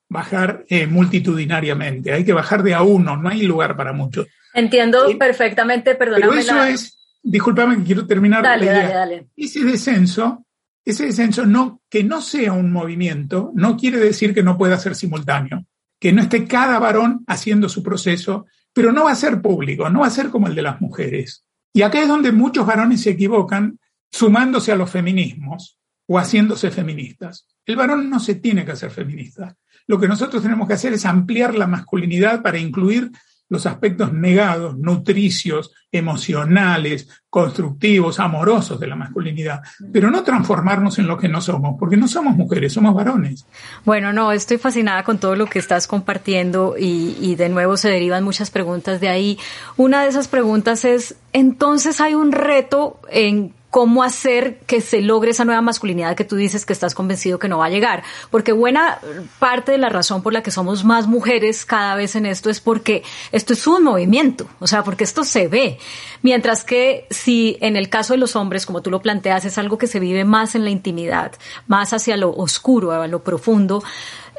bajar 0.09 0.65
eh, 0.69 0.87
multitudinariamente, 0.87 2.11
hay 2.11 2.25
que 2.25 2.33
bajar 2.33 2.63
de 2.63 2.73
a 2.73 2.81
uno, 2.81 3.15
no 3.15 3.29
hay 3.29 3.43
lugar 3.43 3.77
para 3.77 3.93
muchos. 3.93 4.27
Entiendo 4.55 5.07
perfectamente, 5.19 5.93
perdóname. 5.93 6.27
Pero 6.27 6.39
eso 6.39 6.63
es, 6.63 6.97
discúlpame 7.21 7.77
que 7.77 7.83
quiero 7.83 8.07
terminar. 8.07 8.41
Dale, 8.41 8.65
dale, 8.65 8.93
dale. 8.93 9.27
Ese 9.37 9.63
descenso, 9.63 10.47
ese 10.83 11.05
descenso 11.05 11.45
no, 11.45 11.83
que 11.87 12.03
no 12.03 12.21
sea 12.21 12.53
un 12.53 12.71
movimiento, 12.71 13.51
no 13.53 13.77
quiere 13.77 13.99
decir 13.99 14.33
que 14.33 14.41
no 14.41 14.57
pueda 14.57 14.77
ser 14.77 14.95
simultáneo, 14.95 15.63
que 15.99 16.11
no 16.11 16.23
esté 16.23 16.47
cada 16.47 16.79
varón 16.79 17.23
haciendo 17.27 17.69
su 17.69 17.83
proceso 17.83 18.47
pero 18.73 18.91
no 18.91 19.05
va 19.05 19.11
a 19.11 19.15
ser 19.15 19.41
público, 19.41 19.89
no 19.89 20.01
va 20.01 20.07
a 20.07 20.11
ser 20.11 20.29
como 20.29 20.47
el 20.47 20.55
de 20.55 20.61
las 20.61 20.81
mujeres. 20.81 21.45
Y 21.73 21.81
acá 21.81 22.01
es 22.01 22.07
donde 22.07 22.31
muchos 22.31 22.65
varones 22.65 23.01
se 23.01 23.11
equivocan 23.11 23.79
sumándose 24.11 24.71
a 24.71 24.75
los 24.75 24.89
feminismos 24.89 25.77
o 26.07 26.19
haciéndose 26.19 26.71
feministas. 26.71 27.47
El 27.65 27.75
varón 27.75 28.09
no 28.09 28.19
se 28.19 28.35
tiene 28.35 28.65
que 28.65 28.73
hacer 28.73 28.91
feminista. 28.91 29.55
Lo 29.87 29.99
que 29.99 30.07
nosotros 30.07 30.43
tenemos 30.43 30.67
que 30.67 30.73
hacer 30.73 30.93
es 30.93 31.05
ampliar 31.05 31.55
la 31.55 31.67
masculinidad 31.67 32.41
para 32.41 32.57
incluir 32.57 33.11
los 33.51 33.65
aspectos 33.65 34.13
negados, 34.13 34.77
nutricios, 34.77 35.73
emocionales, 35.91 37.09
constructivos, 37.29 38.17
amorosos 38.21 38.79
de 38.79 38.87
la 38.87 38.95
masculinidad, 38.95 39.59
pero 39.91 40.09
no 40.09 40.23
transformarnos 40.23 40.97
en 40.99 41.07
lo 41.07 41.17
que 41.17 41.27
no 41.27 41.41
somos, 41.41 41.75
porque 41.77 41.97
no 41.97 42.07
somos 42.07 42.37
mujeres, 42.37 42.71
somos 42.71 42.95
varones. 42.95 43.45
Bueno, 43.83 44.13
no, 44.13 44.31
estoy 44.31 44.57
fascinada 44.57 45.03
con 45.03 45.17
todo 45.17 45.35
lo 45.35 45.47
que 45.47 45.59
estás 45.59 45.85
compartiendo 45.85 46.75
y, 46.79 47.17
y 47.19 47.35
de 47.35 47.49
nuevo 47.49 47.75
se 47.75 47.89
derivan 47.89 48.23
muchas 48.23 48.49
preguntas 48.49 49.01
de 49.01 49.09
ahí. 49.09 49.37
Una 49.75 50.03
de 50.03 50.07
esas 50.07 50.29
preguntas 50.29 50.85
es, 50.85 51.15
entonces 51.33 51.99
hay 51.99 52.15
un 52.15 52.31
reto 52.31 53.01
en 53.09 53.53
cómo 53.71 54.03
hacer 54.03 54.59
que 54.67 54.81
se 54.81 55.01
logre 55.01 55.31
esa 55.31 55.45
nueva 55.45 55.61
masculinidad 55.61 56.15
que 56.15 56.25
tú 56.25 56.35
dices 56.35 56.65
que 56.65 56.73
estás 56.73 56.93
convencido 56.93 57.39
que 57.39 57.47
no 57.47 57.57
va 57.57 57.67
a 57.67 57.69
llegar. 57.69 58.03
Porque 58.29 58.51
buena 58.51 58.99
parte 59.39 59.71
de 59.71 59.77
la 59.77 59.87
razón 59.87 60.21
por 60.21 60.33
la 60.33 60.43
que 60.43 60.51
somos 60.51 60.83
más 60.83 61.07
mujeres 61.07 61.65
cada 61.65 61.95
vez 61.95 62.15
en 62.15 62.25
esto 62.25 62.49
es 62.49 62.59
porque 62.59 63.01
esto 63.31 63.53
es 63.53 63.65
un 63.65 63.83
movimiento, 63.83 64.47
o 64.59 64.67
sea, 64.67 64.83
porque 64.83 65.05
esto 65.05 65.23
se 65.23 65.47
ve. 65.47 65.79
Mientras 66.21 66.65
que 66.65 67.07
si 67.09 67.57
en 67.61 67.77
el 67.77 67.89
caso 67.89 68.13
de 68.13 68.19
los 68.19 68.35
hombres, 68.35 68.65
como 68.65 68.81
tú 68.81 68.91
lo 68.91 69.01
planteas, 69.01 69.45
es 69.45 69.57
algo 69.57 69.77
que 69.77 69.87
se 69.87 70.01
vive 70.01 70.25
más 70.25 70.53
en 70.53 70.65
la 70.65 70.69
intimidad, 70.69 71.31
más 71.67 71.93
hacia 71.93 72.17
lo 72.17 72.31
oscuro, 72.31 72.91
a 72.91 73.07
lo 73.07 73.23
profundo, 73.23 73.81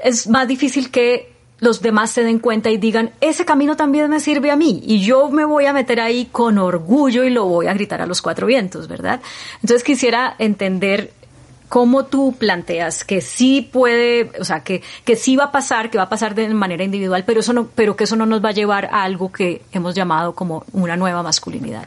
es 0.04 0.28
más 0.28 0.46
difícil 0.46 0.90
que 0.90 1.31
los 1.62 1.80
demás 1.80 2.10
se 2.10 2.24
den 2.24 2.40
cuenta 2.40 2.70
y 2.70 2.76
digan, 2.76 3.12
ese 3.20 3.44
camino 3.44 3.76
también 3.76 4.10
me 4.10 4.18
sirve 4.18 4.50
a 4.50 4.56
mí 4.56 4.82
y 4.84 5.00
yo 5.00 5.30
me 5.30 5.44
voy 5.44 5.66
a 5.66 5.72
meter 5.72 6.00
ahí 6.00 6.28
con 6.32 6.58
orgullo 6.58 7.22
y 7.22 7.30
lo 7.30 7.44
voy 7.44 7.68
a 7.68 7.72
gritar 7.72 8.02
a 8.02 8.06
los 8.06 8.20
cuatro 8.20 8.48
vientos, 8.48 8.88
¿verdad? 8.88 9.20
Entonces 9.62 9.84
quisiera 9.84 10.34
entender 10.40 11.12
cómo 11.68 12.06
tú 12.06 12.34
planteas 12.36 13.04
que 13.04 13.20
sí 13.20 13.70
puede, 13.72 14.32
o 14.40 14.44
sea, 14.44 14.64
que, 14.64 14.82
que 15.04 15.14
sí 15.14 15.36
va 15.36 15.44
a 15.44 15.52
pasar, 15.52 15.88
que 15.88 15.98
va 15.98 16.04
a 16.04 16.08
pasar 16.08 16.34
de 16.34 16.48
manera 16.48 16.82
individual, 16.82 17.22
pero, 17.24 17.38
eso 17.38 17.52
no, 17.52 17.68
pero 17.68 17.94
que 17.94 18.04
eso 18.04 18.16
no 18.16 18.26
nos 18.26 18.44
va 18.44 18.48
a 18.48 18.54
llevar 18.54 18.86
a 18.86 19.04
algo 19.04 19.30
que 19.30 19.62
hemos 19.70 19.94
llamado 19.94 20.34
como 20.34 20.64
una 20.72 20.96
nueva 20.96 21.22
masculinidad. 21.22 21.86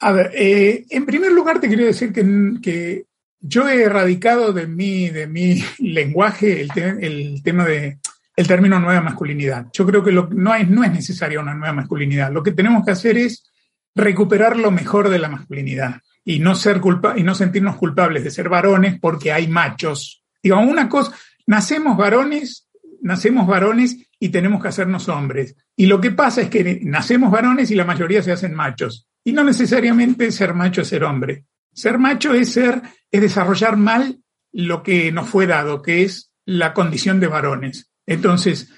A 0.00 0.12
ver, 0.12 0.32
eh, 0.34 0.84
en 0.90 1.06
primer 1.06 1.32
lugar 1.32 1.60
te 1.60 1.68
quiero 1.68 1.86
decir 1.86 2.12
que, 2.12 2.60
que 2.62 3.04
yo 3.40 3.66
he 3.70 3.84
erradicado 3.84 4.52
de 4.52 4.66
mi, 4.66 5.08
de 5.08 5.26
mi 5.26 5.64
lenguaje 5.78 6.60
el, 6.60 6.70
el 7.00 7.42
tema 7.42 7.64
de 7.64 7.96
el 8.36 8.46
término 8.46 8.80
nueva 8.80 9.00
masculinidad. 9.00 9.66
Yo 9.72 9.86
creo 9.86 10.02
que 10.02 10.12
lo, 10.12 10.28
no, 10.30 10.58
no 10.58 10.84
es 10.84 10.92
necesaria 10.92 11.40
una 11.40 11.54
nueva 11.54 11.74
masculinidad. 11.74 12.32
Lo 12.32 12.42
que 12.42 12.52
tenemos 12.52 12.84
que 12.84 12.92
hacer 12.92 13.16
es 13.16 13.50
recuperar 13.94 14.56
lo 14.56 14.70
mejor 14.70 15.08
de 15.08 15.18
la 15.18 15.28
masculinidad 15.28 16.00
y 16.24 16.38
no, 16.38 16.54
ser 16.54 16.80
culpa, 16.80 17.14
y 17.16 17.22
no 17.22 17.34
sentirnos 17.34 17.76
culpables 17.76 18.24
de 18.24 18.30
ser 18.30 18.48
varones 18.48 18.98
porque 18.98 19.32
hay 19.32 19.46
machos. 19.46 20.22
Digo, 20.42 20.58
una 20.58 20.88
cosa, 20.88 21.12
nacemos 21.46 21.96
varones, 21.96 22.68
nacemos 23.02 23.46
varones 23.46 23.96
y 24.18 24.30
tenemos 24.30 24.62
que 24.62 24.68
hacernos 24.68 25.08
hombres. 25.08 25.56
Y 25.76 25.86
lo 25.86 26.00
que 26.00 26.10
pasa 26.10 26.40
es 26.40 26.48
que 26.48 26.80
nacemos 26.82 27.30
varones 27.30 27.70
y 27.70 27.74
la 27.74 27.84
mayoría 27.84 28.22
se 28.22 28.32
hacen 28.32 28.54
machos. 28.54 29.06
Y 29.22 29.32
no 29.32 29.44
necesariamente 29.44 30.30
ser 30.32 30.54
macho 30.54 30.82
es 30.82 30.88
ser 30.88 31.04
hombre. 31.04 31.44
Ser 31.72 31.98
macho 31.98 32.32
es 32.34 32.52
ser, 32.52 32.82
es 33.10 33.20
desarrollar 33.20 33.76
mal 33.76 34.20
lo 34.52 34.82
que 34.82 35.10
nos 35.12 35.28
fue 35.28 35.46
dado, 35.46 35.82
que 35.82 36.02
es 36.02 36.30
la 36.46 36.72
condición 36.72 37.20
de 37.20 37.26
varones. 37.26 37.90
Entonces, 38.06 38.70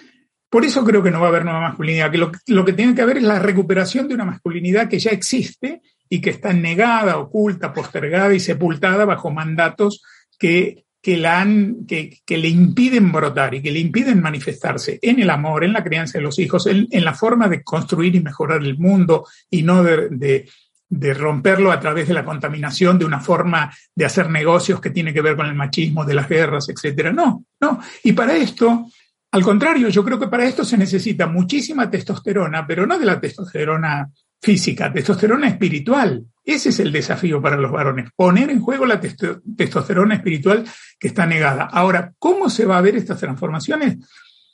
por 0.48 0.64
eso 0.64 0.84
creo 0.84 1.02
que 1.02 1.10
no 1.10 1.20
va 1.20 1.26
a 1.26 1.28
haber 1.30 1.44
nueva 1.44 1.60
masculinidad, 1.60 2.10
que 2.10 2.18
lo, 2.18 2.64
que 2.64 2.72
tiene 2.72 2.94
que 2.94 3.02
haber 3.02 3.18
es 3.18 3.24
la 3.24 3.38
recuperación 3.38 4.08
de 4.08 4.14
una 4.14 4.24
masculinidad 4.24 4.88
que 4.88 4.98
ya 4.98 5.10
existe 5.10 5.82
y 6.08 6.20
que 6.20 6.30
está 6.30 6.52
negada, 6.52 7.18
oculta, 7.18 7.72
postergada 7.72 8.32
y 8.32 8.40
sepultada 8.40 9.04
bajo 9.04 9.30
mandatos 9.30 10.02
que, 10.38 10.84
que, 11.02 11.16
le 11.16 12.48
impiden 12.48 13.10
brotar 13.10 13.54
y 13.54 13.62
que 13.62 13.72
le 13.72 13.80
impiden 13.80 14.22
manifestarse 14.22 15.00
en 15.02 15.20
el 15.20 15.30
amor, 15.30 15.64
en 15.64 15.72
la 15.72 15.82
crianza 15.82 16.18
de 16.18 16.24
los 16.24 16.38
hijos, 16.38 16.66
en, 16.68 16.88
la 17.04 17.14
forma 17.14 17.48
de 17.48 17.64
construir 17.64 18.14
y 18.14 18.20
mejorar 18.20 18.62
el 18.62 18.78
mundo 18.78 19.26
y 19.50 19.62
no 19.62 19.82
de, 19.82 20.48
de 20.88 21.14
romperlo 21.14 21.72
a 21.72 21.80
través 21.80 22.06
de 22.06 22.14
la 22.14 22.24
contaminación, 22.24 22.98
de 22.98 23.04
una 23.04 23.20
forma 23.20 23.72
de 23.94 24.04
hacer 24.04 24.30
negocios 24.30 24.80
que 24.80 24.90
tiene 24.90 25.12
que 25.12 25.20
ver 25.20 25.36
con 25.36 25.46
el 25.46 25.54
machismo, 25.54 26.04
de 26.04 26.14
las 26.14 26.28
guerras, 26.28 26.68
etcétera. 26.68 27.12
No, 27.12 27.44
no. 27.60 27.80
Y 28.04 28.12
para 28.12 28.36
esto 28.36 28.86
al 29.30 29.42
contrario, 29.42 29.88
yo 29.88 30.04
creo 30.04 30.18
que 30.18 30.28
para 30.28 30.46
esto 30.46 30.64
se 30.64 30.78
necesita 30.78 31.26
muchísima 31.26 31.90
testosterona, 31.90 32.66
pero 32.66 32.86
no 32.86 32.98
de 32.98 33.06
la 33.06 33.20
testosterona 33.20 34.08
física, 34.40 34.92
testosterona 34.92 35.48
espiritual. 35.48 36.24
Ese 36.44 36.68
es 36.68 36.78
el 36.78 36.92
desafío 36.92 37.42
para 37.42 37.56
los 37.56 37.72
varones, 37.72 38.10
poner 38.14 38.50
en 38.50 38.60
juego 38.60 38.86
la 38.86 39.00
testosterona 39.00 40.14
espiritual 40.14 40.64
que 40.98 41.08
está 41.08 41.26
negada. 41.26 41.64
Ahora, 41.64 42.12
¿cómo 42.18 42.48
se 42.48 42.64
va 42.64 42.78
a 42.78 42.82
ver 42.82 42.96
estas 42.96 43.18
transformaciones? 43.18 43.98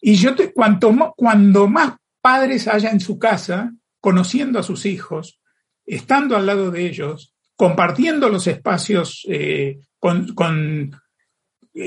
Y 0.00 0.14
yo 0.14 0.34
te, 0.34 0.52
cuanto, 0.52 1.14
cuando 1.16 1.68
más 1.68 1.94
padres 2.20 2.66
haya 2.66 2.90
en 2.90 3.00
su 3.00 3.18
casa, 3.18 3.72
conociendo 4.00 4.58
a 4.58 4.62
sus 4.62 4.86
hijos, 4.86 5.40
estando 5.84 6.36
al 6.36 6.46
lado 6.46 6.70
de 6.70 6.86
ellos, 6.86 7.34
compartiendo 7.56 8.28
los 8.28 8.46
espacios 8.46 9.24
eh, 9.28 9.78
con, 9.98 10.34
eh, 10.34 10.90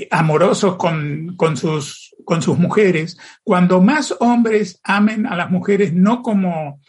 amorosos 0.09 0.77
con, 0.77 1.35
con, 1.35 1.57
sus, 1.57 2.15
con 2.25 2.41
sus 2.41 2.57
mujeres, 2.57 3.17
cuando 3.43 3.81
más 3.81 4.15
hombres 4.19 4.79
amen 4.83 5.27
a 5.27 5.35
las 5.35 5.51
mujeres 5.51 5.93
no 5.93 6.21
como, 6.21 6.81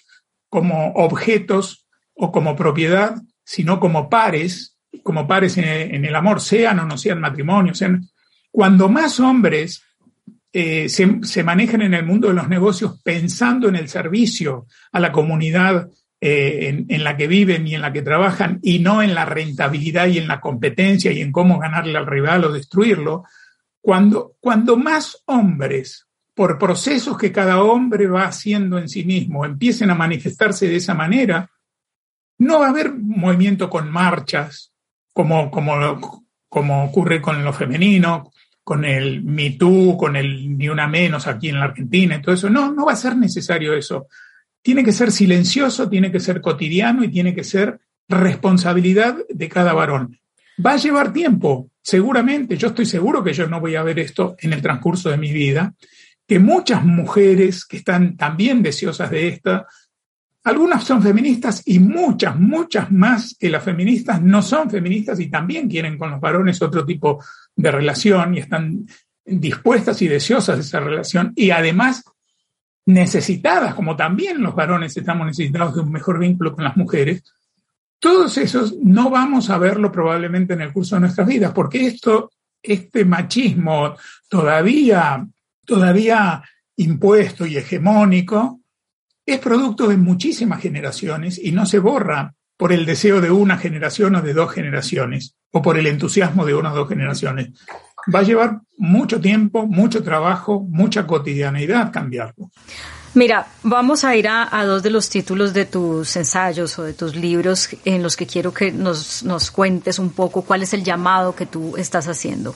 como 0.49 0.93
objetos 0.93 1.87
o 2.15 2.33
como 2.33 2.57
propiedad, 2.57 3.17
sino 3.45 3.79
como 3.81 4.09
pares, 4.09 4.79
como 5.03 5.27
pares 5.27 5.59
en, 5.59 6.05
el 6.05 6.15
amor, 6.15 6.41
sean 6.41 6.79
o 6.79 6.87
no 6.87 6.97
sean 6.97 7.21
matrimonios, 7.21 7.85
cuando 8.51 8.89
más 8.89 9.21
hombres 9.21 9.83
eh, 10.53 10.89
se, 10.89 11.21
se 11.23 11.45
manejan 11.45 11.83
en 11.83 11.93
el 11.93 12.07
mundo 12.07 12.29
de 12.29 12.35
los 12.35 12.49
negocios 12.49 13.01
pensando 13.03 13.69
en 13.69 13.77
el 13.77 13.89
servicio 13.89 14.67
a 14.91 15.01
la 15.01 15.13
comunidad 15.13 15.91
eh, 16.29 16.85
en, 16.89 17.05
la 17.05 17.17
que 17.17 17.29
viven 17.29 17.69
y 17.69 17.77
en 17.77 17.83
la 17.83 17.93
que 17.93 18.03
trabajan 18.03 18.59
y 18.61 18.81
no 18.81 19.01
en 19.01 19.15
la 19.15 19.25
rentabilidad 19.25 20.09
y 20.09 20.19
en 20.19 20.27
la 20.27 20.41
competencia 20.41 21.13
y 21.13 21.21
en 21.21 21.31
cómo 21.31 21.61
ganarle 21.61 21.97
al 21.97 22.05
rival 22.05 22.43
o 22.47 22.53
destruirlo, 22.53 23.23
cuando, 23.81 24.35
cuando 24.41 24.77
más 24.77 25.23
hombres, 25.27 26.09
por 26.35 26.59
procesos 26.59 27.17
que 27.17 27.31
cada 27.31 27.63
hombre 27.63 28.09
va 28.09 28.25
haciendo 28.25 28.77
en 28.77 28.89
sí 28.89 29.05
mismo, 29.05 29.45
empiecen 29.45 29.89
a 29.91 29.95
manifestarse 29.95 30.67
de 30.67 30.75
esa 30.75 30.95
manera, 30.95 31.49
No 32.39 32.59
va 32.59 32.67
a 32.67 32.71
haber 32.71 32.93
movimiento 32.93 33.71
con 33.71 33.89
marchas, 33.89 34.73
como, 35.13 35.49
como, 35.49 36.27
como 36.49 36.85
ocurre 36.87 37.23
con 37.23 37.45
lo 37.45 37.53
femenino, 37.53 38.33
con 38.65 38.85
el 38.85 39.23
Me 39.23 39.51
Too, 39.51 39.97
con 39.97 40.17
el 40.17 40.59
Ni 40.59 40.69
Una 40.69 40.89
Menos 40.89 41.29
aquí 41.29 41.51
en 41.51 41.61
la 41.61 41.67
Argentina 41.67 42.17
y 42.17 42.21
todo 42.21 42.35
eso. 42.35 42.51
No, 42.51 42.73
no 42.73 42.85
va 42.85 42.95
a 42.95 42.97
ser 42.97 43.17
necesario 43.17 43.75
eso. 43.75 44.09
Tiene 44.67 44.83
que 44.83 44.91
ser 44.91 45.13
silencioso, 45.13 45.89
tiene 45.89 46.11
que 46.11 46.19
ser 46.19 46.41
cotidiano 46.41 47.05
y 47.05 47.09
tiene 47.09 47.37
que 47.37 47.45
ser 47.45 47.79
responsabilidad 48.09 49.17
de 49.29 49.49
cada 49.49 49.73
varón. 49.73 50.19
Va 50.59 50.73
a 50.73 50.77
llevar 50.77 51.13
tiempo, 51.13 51.71
seguramente, 51.81 52.57
yo 52.57 52.67
estoy 52.67 52.85
seguro 52.85 53.23
que 53.23 53.33
yo 53.33 53.47
no 53.47 53.61
voy 53.61 53.77
a 53.77 53.85
ver 53.85 54.01
esto 54.01 54.35
en 54.41 54.53
el 54.53 54.61
transcurso 54.61 55.09
de 55.09 55.19
mi 55.19 55.31
vida, 55.31 55.73
que 56.27 56.41
muchas 56.41 56.85
mujeres 56.85 57.65
que 57.65 57.77
están 57.77 58.17
también 58.17 58.61
deseosas 58.61 59.09
de 59.09 59.29
esto, 59.29 59.67
algunas 60.43 60.83
son 60.83 61.01
feministas 61.01 61.63
y 61.65 61.79
muchas, 61.79 62.37
muchas 62.37 62.91
más 62.91 63.37
que 63.39 63.51
las 63.51 63.63
feministas 63.63 64.21
no 64.21 64.43
son 64.43 64.69
feministas 64.69 65.21
y 65.21 65.31
también 65.31 65.69
quieren 65.69 65.97
con 65.97 66.11
los 66.11 66.21
varones 66.21 66.61
otro 66.61 66.85
tipo 66.85 67.25
de 67.55 67.71
relación 67.71 68.35
y 68.35 68.41
están 68.41 68.85
dispuestas 69.25 70.03
y 70.03 70.09
deseosas 70.09 70.57
de 70.57 70.63
esa 70.63 70.81
relación 70.81 71.33
y 71.37 71.51
además 71.51 72.03
necesitadas, 72.87 73.75
como 73.75 73.97
también 73.97 74.43
los 74.43 74.55
varones 74.55 74.97
estamos 74.97 75.27
necesitados 75.27 75.75
de 75.75 75.81
un 75.81 75.93
mejor 75.93 76.19
vínculo 76.19 76.55
con 76.55 76.65
las 76.65 76.77
mujeres, 76.77 77.23
todos 77.99 78.39
esos 78.39 78.77
no 78.83 79.11
vamos 79.11 79.51
a 79.51 79.59
verlo 79.59 79.91
probablemente 79.91 80.55
en 80.55 80.61
el 80.61 80.73
curso 80.73 80.97
de 80.97 81.01
nuestras 81.01 81.27
vidas, 81.27 81.53
porque 81.53 81.87
esto, 81.87 82.33
este 82.63 83.05
machismo 83.05 83.97
todavía, 84.29 85.27
todavía 85.65 86.43
impuesto 86.77 87.47
y 87.47 87.57
hegemónico, 87.57 88.61
es 89.25 89.41
producto 89.41 89.89
de 89.89 89.97
muchísimas 89.97 90.61
generaciones 90.61 91.39
y 91.43 91.51
no 91.51 91.67
se 91.67 91.81
borra 91.81 92.35
por 92.57 92.73
el 92.73 92.87
deseo 92.87 93.21
de 93.21 93.31
una 93.31 93.59
generación 93.59 94.15
o 94.15 94.23
de 94.23 94.33
dos 94.33 94.53
generaciones, 94.53 95.35
o 95.51 95.61
por 95.61 95.79
el 95.79 95.87
entusiasmo 95.87 96.45
de 96.47 96.55
una 96.55 96.73
o 96.73 96.77
dos 96.77 96.89
generaciones. 96.89 97.51
Va 98.15 98.21
a 98.21 98.23
llevar 98.23 98.61
mucho 98.77 99.21
tiempo, 99.21 99.67
mucho 99.67 100.03
trabajo, 100.03 100.61
mucha 100.69 101.07
cotidianeidad 101.07 101.93
cambiarlo. 101.93 102.51
Mira, 103.15 103.47
vamos 103.63 104.05
a 104.05 104.15
ir 104.15 104.29
a, 104.29 104.65
dos 104.67 104.83
de 104.83 104.91
los 104.91 105.09
títulos 105.09 105.55
de 105.55 105.65
tus 105.65 106.15
ensayos 106.17 106.79
o 106.79 106.83
de 106.83 106.93
tus 106.93 107.17
libros 107.17 107.71
en 107.87 108.03
los 108.03 108.15
que 108.15 108.27
quiero 108.27 108.53
que 108.53 108.71
nos, 108.71 109.23
nos 109.23 109.51
cuentes 109.51 109.99
un 109.99 110.11
poco 110.11 110.43
cuál 110.43 110.63
es 110.63 110.75
el 110.75 110.85
llamado 110.85 111.35
que 111.35 111.47
tú 111.47 111.79
estás 111.79 112.09
haciendo. 112.09 112.55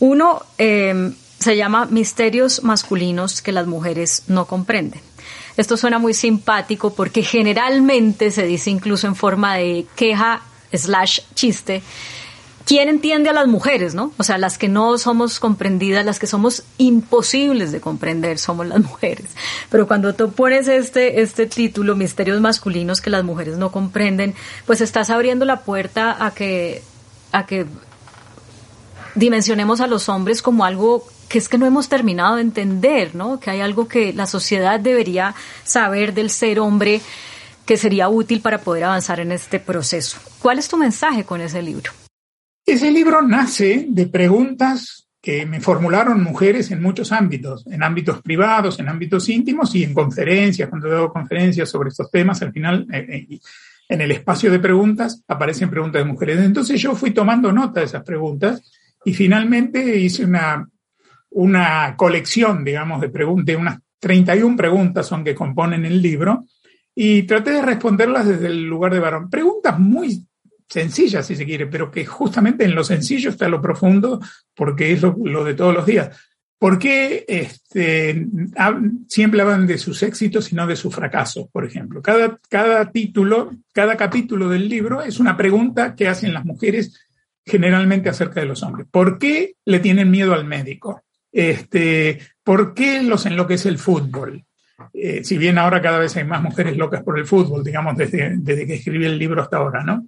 Uno 0.00 0.42
eh, 0.58 1.12
se 1.38 1.56
llama 1.56 1.86
Misterios 1.86 2.62
masculinos 2.62 3.40
que 3.40 3.52
las 3.52 3.66
mujeres 3.66 4.24
no 4.28 4.44
comprenden. 4.44 5.00
Esto 5.56 5.78
suena 5.78 5.98
muy 5.98 6.12
simpático 6.12 6.94
porque 6.94 7.22
generalmente 7.22 8.30
se 8.30 8.44
dice 8.44 8.68
incluso 8.68 9.06
en 9.06 9.16
forma 9.16 9.56
de 9.56 9.86
queja 9.96 10.42
slash 10.72 11.20
chiste 11.34 11.82
¿quién 12.64 12.88
entiende 12.88 13.30
a 13.30 13.32
las 13.32 13.46
mujeres, 13.46 13.94
no? 13.94 14.12
O 14.18 14.22
sea, 14.22 14.38
las 14.38 14.58
que 14.58 14.68
no 14.68 14.98
somos 14.98 15.40
comprendidas, 15.40 16.04
las 16.04 16.18
que 16.18 16.26
somos 16.26 16.64
imposibles 16.78 17.72
de 17.72 17.80
comprender, 17.80 18.38
somos 18.38 18.66
las 18.66 18.80
mujeres. 18.82 19.30
Pero 19.70 19.86
cuando 19.86 20.14
tú 20.14 20.32
pones 20.32 20.68
este, 20.68 21.22
este 21.22 21.46
título, 21.46 21.96
Misterios 21.96 22.40
masculinos 22.40 23.00
que 23.00 23.10
las 23.10 23.24
mujeres 23.24 23.58
no 23.58 23.72
comprenden, 23.72 24.34
pues 24.66 24.80
estás 24.80 25.10
abriendo 25.10 25.44
la 25.44 25.60
puerta 25.60 26.24
a 26.24 26.32
que, 26.32 26.82
a 27.32 27.46
que 27.46 27.66
dimensionemos 29.14 29.80
a 29.80 29.86
los 29.86 30.08
hombres 30.08 30.42
como 30.42 30.64
algo 30.64 31.06
que 31.28 31.38
es 31.38 31.48
que 31.48 31.56
no 31.56 31.64
hemos 31.64 31.88
terminado 31.88 32.36
de 32.36 32.42
entender, 32.42 33.14
¿no? 33.14 33.40
Que 33.40 33.50
hay 33.50 33.62
algo 33.62 33.88
que 33.88 34.12
la 34.12 34.26
sociedad 34.26 34.78
debería 34.78 35.34
saber 35.64 36.12
del 36.12 36.28
ser 36.28 36.60
hombre 36.60 37.00
que 37.64 37.78
sería 37.78 38.10
útil 38.10 38.42
para 38.42 38.58
poder 38.58 38.84
avanzar 38.84 39.18
en 39.18 39.32
este 39.32 39.58
proceso. 39.58 40.18
¿Cuál 40.40 40.58
es 40.58 40.68
tu 40.68 40.76
mensaje 40.76 41.24
con 41.24 41.40
ese 41.40 41.62
libro? 41.62 41.90
Ese 42.64 42.90
libro 42.90 43.22
nace 43.22 43.86
de 43.88 44.06
preguntas 44.06 45.08
que 45.20 45.46
me 45.46 45.60
formularon 45.60 46.22
mujeres 46.22 46.70
en 46.70 46.82
muchos 46.82 47.12
ámbitos, 47.12 47.66
en 47.66 47.82
ámbitos 47.82 48.22
privados, 48.22 48.78
en 48.78 48.88
ámbitos 48.88 49.28
íntimos 49.28 49.74
y 49.74 49.84
en 49.84 49.94
conferencias, 49.94 50.68
cuando 50.68 50.88
doy 50.88 51.08
conferencias 51.08 51.68
sobre 51.68 51.90
estos 51.90 52.10
temas, 52.10 52.42
al 52.42 52.52
final 52.52 52.86
eh, 52.92 53.26
eh, 53.30 53.38
en 53.88 54.00
el 54.00 54.10
espacio 54.10 54.50
de 54.50 54.58
preguntas 54.58 55.22
aparecen 55.28 55.70
preguntas 55.70 56.04
de 56.04 56.10
mujeres. 56.10 56.38
Entonces 56.38 56.80
yo 56.80 56.94
fui 56.94 57.10
tomando 57.10 57.52
nota 57.52 57.80
de 57.80 57.86
esas 57.86 58.04
preguntas 58.04 58.72
y 59.04 59.12
finalmente 59.12 59.98
hice 59.98 60.24
una, 60.24 60.68
una 61.30 61.96
colección, 61.96 62.64
digamos, 62.64 63.00
de 63.00 63.08
preguntas, 63.08 63.56
unas 63.56 63.78
31 63.98 64.56
preguntas 64.56 65.06
son 65.06 65.24
que 65.24 65.34
componen 65.34 65.84
el 65.84 66.00
libro 66.00 66.46
y 66.94 67.22
traté 67.22 67.52
de 67.52 67.62
responderlas 67.62 68.26
desde 68.26 68.48
el 68.48 68.64
lugar 68.64 68.92
de 68.92 69.00
varón. 69.00 69.30
Preguntas 69.30 69.78
muy 69.78 70.26
sencilla, 70.72 71.22
si 71.22 71.36
se 71.36 71.44
quiere, 71.44 71.66
pero 71.66 71.90
que 71.90 72.06
justamente 72.06 72.64
en 72.64 72.74
lo 72.74 72.82
sencillo 72.82 73.28
está 73.28 73.46
lo 73.46 73.60
profundo, 73.60 74.20
porque 74.54 74.92
es 74.92 75.02
lo, 75.02 75.44
de 75.44 75.52
todos 75.52 75.74
los 75.74 75.84
días. 75.84 76.16
¿Por 76.58 76.78
qué 76.78 77.26
este, 77.28 78.26
siempre 79.06 79.42
hablan 79.42 79.66
de 79.66 79.76
sus 79.76 80.02
éxitos 80.02 80.50
y 80.50 80.54
no 80.54 80.66
de 80.66 80.76
sus 80.76 80.94
fracasos, 80.94 81.48
por 81.52 81.66
ejemplo? 81.66 82.00
Cada, 82.00 82.38
cada 82.48 82.90
título, 82.90 83.50
cada 83.74 83.96
capítulo 83.96 84.48
del 84.48 84.68
libro 84.68 85.02
es 85.02 85.20
una 85.20 85.36
pregunta 85.36 85.94
que 85.94 86.08
hacen 86.08 86.32
las 86.32 86.46
mujeres 86.46 87.06
generalmente 87.44 88.08
acerca 88.08 88.40
de 88.40 88.46
los 88.46 88.62
hombres. 88.62 88.86
¿Por 88.90 89.18
qué 89.18 89.56
le 89.66 89.80
tienen 89.80 90.10
miedo 90.10 90.32
al 90.32 90.46
médico? 90.46 91.02
Este, 91.30 92.18
¿Por 92.42 92.72
qué 92.72 93.02
los 93.02 93.26
enloquece 93.26 93.68
el 93.68 93.78
fútbol? 93.78 94.42
Eh, 94.94 95.22
si 95.22 95.36
bien 95.36 95.58
ahora 95.58 95.82
cada 95.82 95.98
vez 95.98 96.16
hay 96.16 96.24
más 96.24 96.42
mujeres 96.42 96.78
locas 96.78 97.02
por 97.02 97.18
el 97.18 97.26
fútbol, 97.26 97.62
digamos, 97.62 97.94
desde, 97.96 98.36
desde 98.38 98.66
que 98.66 98.74
escribí 98.74 99.04
el 99.04 99.18
libro 99.18 99.42
hasta 99.42 99.58
ahora, 99.58 99.82
¿no? 99.82 100.06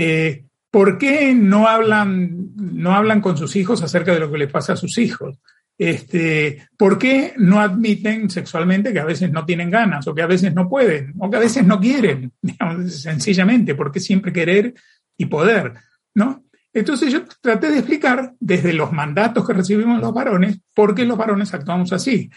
Eh, 0.00 0.44
¿Por 0.70 0.96
qué 0.96 1.34
no 1.34 1.66
hablan, 1.66 2.54
no 2.54 2.94
hablan 2.94 3.20
con 3.20 3.36
sus 3.36 3.56
hijos 3.56 3.82
acerca 3.82 4.12
de 4.12 4.20
lo 4.20 4.30
que 4.30 4.38
les 4.38 4.52
pasa 4.52 4.74
a 4.74 4.76
sus 4.76 4.96
hijos? 4.98 5.40
Este, 5.76 6.68
¿Por 6.76 6.98
qué 6.98 7.34
no 7.36 7.60
admiten 7.60 8.30
sexualmente 8.30 8.92
que 8.92 9.00
a 9.00 9.04
veces 9.04 9.32
no 9.32 9.44
tienen 9.44 9.70
ganas 9.70 10.06
o 10.06 10.14
que 10.14 10.22
a 10.22 10.26
veces 10.26 10.54
no 10.54 10.68
pueden 10.68 11.14
o 11.18 11.28
que 11.28 11.36
a 11.36 11.40
veces 11.40 11.66
no 11.66 11.80
quieren? 11.80 12.32
Sencillamente, 12.88 13.74
¿por 13.74 13.90
qué 13.90 13.98
siempre 13.98 14.32
querer 14.32 14.72
y 15.16 15.26
poder? 15.26 15.74
¿no? 16.14 16.44
Entonces 16.72 17.12
yo 17.12 17.24
traté 17.40 17.70
de 17.70 17.78
explicar 17.78 18.34
desde 18.38 18.72
los 18.72 18.92
mandatos 18.92 19.44
que 19.44 19.54
recibimos 19.54 20.00
los 20.00 20.14
varones 20.14 20.60
por 20.74 20.94
qué 20.94 21.04
los 21.04 21.18
varones 21.18 21.52
actuamos 21.54 21.92
así. 21.92 22.30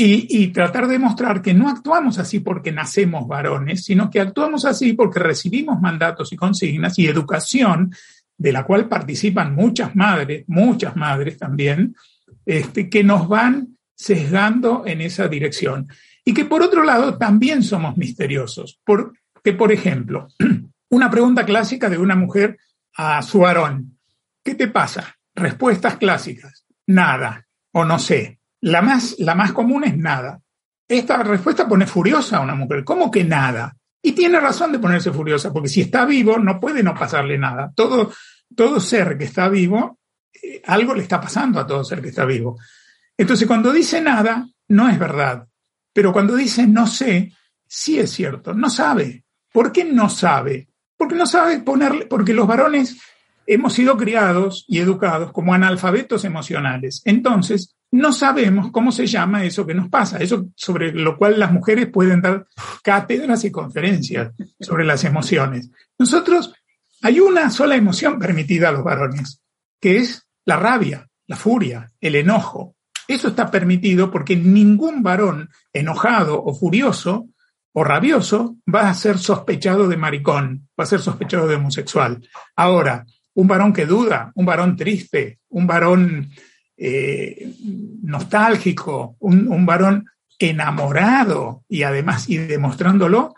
Y, 0.00 0.46
tratar 0.52 0.86
de 0.86 0.96
mostrar 0.96 1.42
que 1.42 1.52
no 1.52 1.68
actuamos 1.68 2.20
así 2.20 2.38
porque 2.38 2.70
nacemos 2.70 3.26
varones, 3.26 3.82
sino 3.82 4.08
que 4.08 4.20
actuamos 4.20 4.64
así 4.64 4.92
porque 4.92 5.18
recibimos 5.18 5.80
mandatos 5.80 6.32
y 6.32 6.36
consignas 6.36 6.96
y 7.00 7.08
educación, 7.08 7.92
de 8.36 8.52
la 8.52 8.64
cual 8.64 8.88
participan 8.88 9.56
muchas 9.56 9.96
madres, 9.96 10.44
muchas 10.46 10.94
madres 10.94 11.36
también, 11.36 11.96
este, 12.46 12.88
que 12.88 13.02
nos 13.02 13.26
van 13.26 13.76
sesgando 13.92 14.84
en 14.86 15.00
esa 15.00 15.26
dirección. 15.26 15.88
Y 16.24 16.32
que 16.32 16.44
por 16.44 16.62
otro 16.62 16.84
lado 16.84 17.18
también 17.18 17.64
somos 17.64 17.96
misteriosos. 17.96 18.78
Porque, 18.84 19.52
por 19.52 19.72
ejemplo, 19.72 20.28
una 20.90 21.10
pregunta 21.10 21.44
clásica 21.44 21.90
de 21.90 21.98
una 21.98 22.14
mujer 22.14 22.56
a 22.94 23.20
su 23.22 23.40
varón, 23.40 23.98
¿qué 24.44 24.54
te 24.54 24.68
pasa? 24.68 25.16
Respuestas 25.34 25.96
clásicas, 25.96 26.64
nada 26.86 27.48
o 27.72 27.84
no 27.84 27.98
sé. 27.98 28.37
La 28.60 28.82
más, 28.82 29.16
la 29.18 29.34
más 29.34 29.52
común 29.52 29.84
es 29.84 29.96
nada. 29.96 30.40
Esta 30.86 31.22
respuesta 31.22 31.68
pone 31.68 31.86
furiosa 31.86 32.38
a 32.38 32.40
una 32.40 32.54
mujer. 32.54 32.84
¿Cómo 32.84 33.10
que 33.10 33.24
nada? 33.24 33.76
Y 34.02 34.12
tiene 34.12 34.40
razón 34.40 34.72
de 34.72 34.78
ponerse 34.78 35.12
furiosa, 35.12 35.52
porque 35.52 35.68
si 35.68 35.82
está 35.82 36.04
vivo 36.04 36.38
no 36.38 36.58
puede 36.58 36.82
no 36.82 36.94
pasarle 36.94 37.36
nada. 37.38 37.72
Todo, 37.74 38.12
todo 38.54 38.80
ser 38.80 39.18
que 39.18 39.24
está 39.24 39.48
vivo, 39.48 39.98
eh, 40.42 40.62
algo 40.66 40.94
le 40.94 41.02
está 41.02 41.20
pasando 41.20 41.60
a 41.60 41.66
todo 41.66 41.84
ser 41.84 42.00
que 42.00 42.08
está 42.08 42.24
vivo. 42.24 42.58
Entonces, 43.16 43.46
cuando 43.46 43.72
dice 43.72 44.00
nada, 44.00 44.48
no 44.68 44.88
es 44.88 44.98
verdad. 44.98 45.46
Pero 45.92 46.12
cuando 46.12 46.36
dice 46.36 46.66
no 46.66 46.86
sé, 46.86 47.32
sí 47.66 47.98
es 47.98 48.10
cierto, 48.12 48.54
no 48.54 48.70
sabe. 48.70 49.24
¿Por 49.52 49.72
qué 49.72 49.84
no 49.84 50.08
sabe? 50.08 50.68
Porque 50.96 51.14
no 51.14 51.26
sabe 51.26 51.60
ponerle, 51.60 52.06
porque 52.06 52.32
los 52.32 52.46
varones 52.46 53.00
hemos 53.46 53.72
sido 53.72 53.96
criados 53.96 54.64
y 54.68 54.78
educados 54.78 55.32
como 55.32 55.54
analfabetos 55.54 56.24
emocionales. 56.24 57.02
Entonces, 57.04 57.76
no 57.90 58.12
sabemos 58.12 58.70
cómo 58.70 58.92
se 58.92 59.06
llama 59.06 59.44
eso 59.44 59.66
que 59.66 59.74
nos 59.74 59.88
pasa, 59.88 60.18
eso 60.18 60.48
sobre 60.54 60.92
lo 60.92 61.16
cual 61.16 61.38
las 61.38 61.52
mujeres 61.52 61.88
pueden 61.88 62.20
dar 62.20 62.46
cátedras 62.82 63.44
y 63.44 63.50
conferencias 63.50 64.32
sobre 64.60 64.84
las 64.84 65.04
emociones. 65.04 65.70
Nosotros, 65.98 66.52
hay 67.02 67.20
una 67.20 67.50
sola 67.50 67.76
emoción 67.76 68.18
permitida 68.18 68.68
a 68.68 68.72
los 68.72 68.84
varones, 68.84 69.40
que 69.80 69.98
es 69.98 70.26
la 70.44 70.56
rabia, 70.56 71.08
la 71.26 71.36
furia, 71.36 71.90
el 72.00 72.16
enojo. 72.16 72.74
Eso 73.06 73.28
está 73.28 73.50
permitido 73.50 74.10
porque 74.10 74.36
ningún 74.36 75.02
varón 75.02 75.48
enojado 75.72 76.42
o 76.42 76.54
furioso 76.54 77.28
o 77.72 77.84
rabioso 77.84 78.56
va 78.72 78.90
a 78.90 78.94
ser 78.94 79.18
sospechado 79.18 79.88
de 79.88 79.96
maricón, 79.96 80.68
va 80.78 80.84
a 80.84 80.88
ser 80.88 81.00
sospechado 81.00 81.46
de 81.46 81.56
homosexual. 81.56 82.26
Ahora, 82.56 83.06
un 83.34 83.46
varón 83.46 83.72
que 83.72 83.86
duda, 83.86 84.32
un 84.34 84.44
varón 84.44 84.76
triste, 84.76 85.38
un 85.48 85.66
varón 85.66 86.30
eh, 86.80 87.52
nostálgico, 88.02 89.16
un, 89.18 89.66
varón 89.66 90.06
enamorado 90.38 91.64
y 91.68 91.82
además 91.82 92.28
y 92.28 92.36
demostrándolo, 92.36 93.34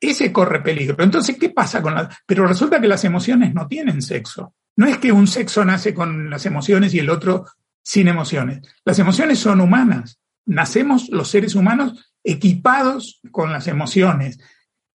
ese 0.00 0.32
corre 0.32 0.60
peligro. 0.60 0.96
Entonces, 1.04 1.36
¿qué 1.38 1.50
pasa 1.50 1.80
con 1.82 1.94
las... 1.94 2.16
Pero 2.26 2.46
resulta 2.46 2.80
que 2.80 2.88
las 2.88 3.04
emociones 3.04 3.54
no 3.54 3.68
tienen 3.68 4.02
sexo. 4.02 4.54
No 4.74 4.86
es 4.86 4.98
que 4.98 5.12
un 5.12 5.28
sexo 5.28 5.64
nace 5.64 5.94
con 5.94 6.30
las 6.30 6.46
emociones 6.46 6.92
y 6.92 6.98
el 6.98 7.10
otro 7.10 7.46
sin 7.82 8.08
emociones. 8.08 8.62
Las 8.84 8.98
emociones 8.98 9.38
son 9.38 9.60
humanas. 9.60 10.18
Nacemos 10.46 11.10
los 11.10 11.28
seres 11.28 11.54
humanos 11.54 12.12
equipados 12.24 13.20
con 13.30 13.52
las 13.52 13.68
emociones. 13.68 14.40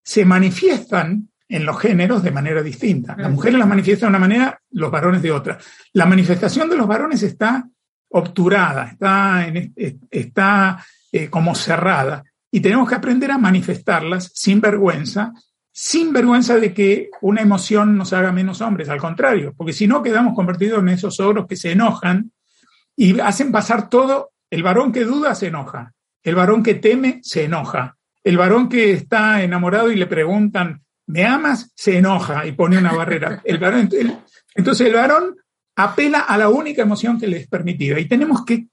Se 0.03 0.25
manifiestan 0.25 1.29
en 1.49 1.65
los 1.65 1.79
géneros 1.79 2.23
de 2.25 2.33
manera 2.33 2.63
distinta. 2.63 3.15
Las 3.17 3.31
mujeres 3.31 3.59
las 3.59 3.69
manifiestan 3.69 4.09
de 4.09 4.17
una 4.17 4.27
manera, 4.27 4.61
los 4.71 4.91
varones 4.91 5.23
de 5.23 5.31
otra. 5.31 5.59
La 5.93 6.07
manifestación 6.07 6.69
de 6.69 6.77
los 6.77 6.89
varones 6.89 7.23
está 7.23 7.69
obturada, 8.15 8.91
está, 8.93 9.45
está 10.11 10.85
eh, 11.11 11.29
como 11.29 11.55
cerrada. 11.55 12.23
Y 12.51 12.61
tenemos 12.61 12.89
que 12.89 12.95
aprender 12.95 13.33
a 13.33 13.39
manifestarlas 13.39 14.31
sin 14.35 14.61
vergüenza, 14.61 15.33
sin 15.73 16.13
vergüenza 16.13 16.57
de 16.57 16.73
que 16.73 17.11
una 17.23 17.43
emoción 17.43 17.99
nos 17.99 18.13
haga 18.13 18.31
menos 18.31 18.61
hombres, 18.61 18.89
al 18.89 19.01
contrario, 19.01 19.53
porque 19.57 19.73
si 19.73 19.89
no 19.89 20.01
quedamos 20.01 20.35
convertidos 20.35 20.79
en 20.79 20.91
esos 20.91 21.19
ogros 21.19 21.49
que 21.49 21.57
se 21.57 21.73
enojan 21.73 22.31
y 22.97 23.19
hacen 23.19 23.51
pasar 23.51 23.89
todo, 23.89 24.31
el 24.49 24.63
varón 24.63 24.93
que 24.93 25.05
duda 25.05 25.35
se 25.35 25.49
enoja, 25.49 25.93
el 26.23 26.37
varón 26.37 26.63
que 26.63 26.75
teme 26.75 27.19
se 27.25 27.45
enoja, 27.45 27.97
el 28.23 28.37
varón 28.37 28.69
que 28.69 28.93
está 28.93 29.43
enamorado 29.43 29.91
y 29.91 29.97
le 29.97 30.07
preguntan, 30.07 30.85
¿me 31.09 31.25
amas? 31.25 31.73
se 31.75 31.99
enoja 31.99 32.47
y 32.47 32.53
pone 32.53 32.79
una 32.79 32.93
barrera. 32.93 33.43
El 33.45 33.59
varón, 33.59 33.89
entonces 34.55 34.87
el 34.87 34.95
varón 34.95 35.35
apela 35.77 36.21
a 36.21 36.39
la 36.39 36.49
única 36.49 36.83
emoción 36.83 37.19
que 37.19 37.27
le 37.27 37.39
es 37.39 37.49
permitida 37.49 37.99
y 37.99 38.07
tenemos 38.07 38.45
que 38.45 38.67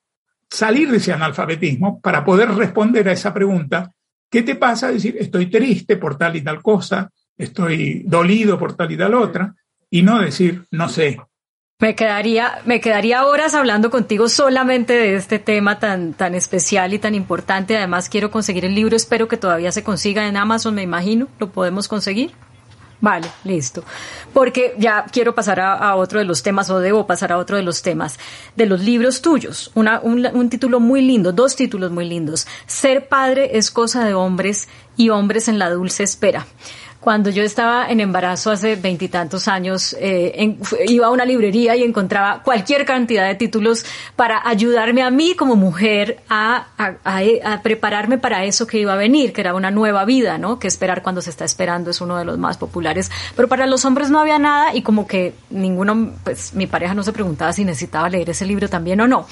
salir 0.50 0.92
de 0.92 0.98
ese 0.98 1.14
analfabetismo 1.14 2.00
para 2.02 2.24
poder 2.24 2.50
responder 2.50 3.08
a 3.08 3.14
esa 3.14 3.34
pregunta. 3.34 3.92
¿Qué 4.30 4.44
te 4.44 4.56
pasa? 4.56 4.92
Decir, 4.92 5.16
estoy 5.20 5.48
triste 5.48 5.98
por 5.98 6.18
tal 6.18 6.36
y 6.36 6.42
tal 6.42 6.62
cosa, 6.62 7.10
estoy 7.38 8.04
dolido 8.06 8.58
por 8.58 8.76
tal 8.76 8.92
y 8.92 8.98
tal 8.98 9.14
otra, 9.16 9.54
y 9.90 10.04
no 10.04 10.20
decir, 10.20 10.66
no 10.72 10.88
sé. 10.88 11.20
Me 11.80 11.96
quedaría, 11.96 12.62
me 12.66 12.80
quedaría 12.80 13.26
horas 13.26 13.56
hablando 13.56 13.90
contigo 13.90 14.30
solamente 14.30 14.94
de 14.94 15.16
este 15.16 15.40
tema 15.40 15.80
tan, 15.80 16.14
tan 16.14 16.36
especial 16.36 16.94
y 16.94 17.00
tan 17.00 17.16
importante. 17.16 17.76
Además, 17.76 18.08
quiero 18.08 18.30
conseguir 18.30 18.66
el 18.66 18.76
libro. 18.76 18.96
Espero 18.96 19.28
que 19.28 19.36
todavía 19.36 19.72
se 19.72 19.84
consiga 19.84 20.28
en 20.28 20.38
Amazon, 20.38 20.76
me 20.76 20.84
imagino. 20.84 21.28
¿Lo 21.40 21.50
podemos 21.50 21.88
conseguir? 21.88 22.34
Vale, 23.02 23.28
listo. 23.44 23.84
Porque 24.32 24.76
ya 24.78 25.06
quiero 25.12 25.34
pasar 25.34 25.60
a, 25.60 25.96
otro 25.96 26.20
de 26.20 26.26
los 26.26 26.44
temas, 26.44 26.70
o 26.70 26.80
debo 26.80 27.08
pasar 27.08 27.32
a 27.32 27.40
otro 27.40 27.58
de 27.58 27.64
los 27.64 27.82
temas, 27.82 28.20
de 28.56 28.68
los 28.68 28.82
libros 28.82 29.22
tuyos. 29.22 29.72
un, 29.74 29.90
un 30.34 30.50
título 30.50 30.80
muy 30.80 31.02
lindo, 31.02 31.32
dos 31.34 31.56
títulos 31.56 31.92
muy 31.92 32.08
lindos. 32.08 32.48
Ser 32.68 33.08
padre 33.08 33.58
es 33.58 33.72
cosa 33.72 34.06
de 34.06 34.14
hombres 34.14 34.70
y 34.96 35.10
hombres 35.10 35.48
en 35.48 35.58
la 35.58 35.72
dulce 35.72 36.04
espera. 36.04 36.46
Cuando 37.02 37.32
yo 37.32 37.42
estaba 37.42 37.90
en 37.90 38.00
embarazo 38.00 38.52
hace 38.52 38.76
veintitantos 38.76 39.48
años, 39.48 39.96
eh, 40.00 40.56
iba 40.88 41.08
a 41.08 41.10
una 41.10 41.26
librería 41.26 41.76
y 41.76 41.82
encontraba 41.82 42.44
cualquier 42.44 42.86
cantidad 42.86 43.28
de 43.28 43.34
títulos 43.34 43.84
para 44.16 44.48
ayudarme 44.48 45.02
a 45.02 45.10
mí 45.10 45.34
como 45.36 45.56
mujer 45.56 46.22
a, 46.30 46.68
a, 46.78 47.62
prepararme 47.64 48.20
para 48.20 48.46
eso 48.46 48.68
que 48.68 48.78
iba 48.78 48.94
a 48.94 48.98
venir, 48.98 49.34
que 49.34 49.42
era 49.42 49.56
una 49.56 49.72
nueva 49.72 50.06
vida, 50.06 50.38
¿no? 50.38 50.60
Que 50.60 50.68
esperar 50.68 51.02
cuando 51.02 51.24
se 51.24 51.32
está 51.32 51.44
esperando 51.44 51.90
es 51.90 52.02
uno 52.02 52.20
de 52.20 52.24
los 52.24 52.38
más 52.38 52.58
populares. 52.58 53.10
Pero 53.36 53.48
para 53.48 53.66
los 53.66 53.84
hombres 53.84 54.12
no 54.12 54.20
había 54.20 54.38
nada 54.38 54.76
y 54.76 54.84
como 54.84 55.08
que 55.08 55.34
ninguno, 55.50 56.12
pues 56.24 56.54
mi 56.54 56.68
pareja 56.68 56.94
no 56.94 57.02
se 57.02 57.14
preguntaba 57.14 57.52
si 57.52 57.66
necesitaba 57.66 58.10
leer 58.10 58.30
ese 58.30 58.46
libro 58.46 58.70
también 58.70 59.02
o 59.02 59.08
no. 59.08 59.26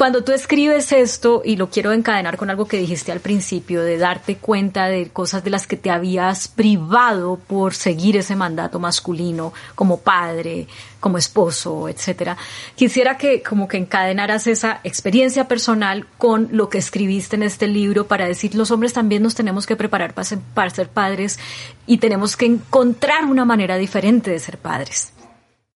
Cuando 0.00 0.24
tú 0.24 0.32
escribes 0.32 0.92
esto, 0.92 1.42
y 1.44 1.56
lo 1.56 1.68
quiero 1.68 1.92
encadenar 1.92 2.38
con 2.38 2.48
algo 2.48 2.66
que 2.66 2.78
dijiste 2.78 3.12
al 3.12 3.20
principio, 3.20 3.82
de 3.82 3.98
darte 3.98 4.36
cuenta 4.36 4.86
de 4.86 5.10
cosas 5.10 5.44
de 5.44 5.50
las 5.50 5.66
que 5.66 5.76
te 5.76 5.90
habías 5.90 6.48
privado 6.48 7.38
por 7.46 7.74
seguir 7.74 8.16
ese 8.16 8.34
mandato 8.34 8.78
masculino 8.78 9.52
como 9.74 9.98
padre, 9.98 10.68
como 11.00 11.18
esposo, 11.18 11.86
etcétera. 11.86 12.38
Quisiera 12.76 13.18
que 13.18 13.42
como 13.42 13.68
que 13.68 13.76
encadenaras 13.76 14.46
esa 14.46 14.80
experiencia 14.84 15.46
personal 15.48 16.06
con 16.16 16.48
lo 16.50 16.70
que 16.70 16.78
escribiste 16.78 17.36
en 17.36 17.42
este 17.42 17.68
libro 17.68 18.06
para 18.06 18.24
decir 18.24 18.54
los 18.54 18.70
hombres 18.70 18.94
también 18.94 19.22
nos 19.22 19.34
tenemos 19.34 19.66
que 19.66 19.76
preparar 19.76 20.14
para 20.14 20.24
ser, 20.24 20.38
para 20.54 20.70
ser 20.70 20.88
padres 20.88 21.38
y 21.86 21.98
tenemos 21.98 22.38
que 22.38 22.46
encontrar 22.46 23.26
una 23.26 23.44
manera 23.44 23.76
diferente 23.76 24.30
de 24.30 24.38
ser 24.38 24.56
padres. 24.56 25.12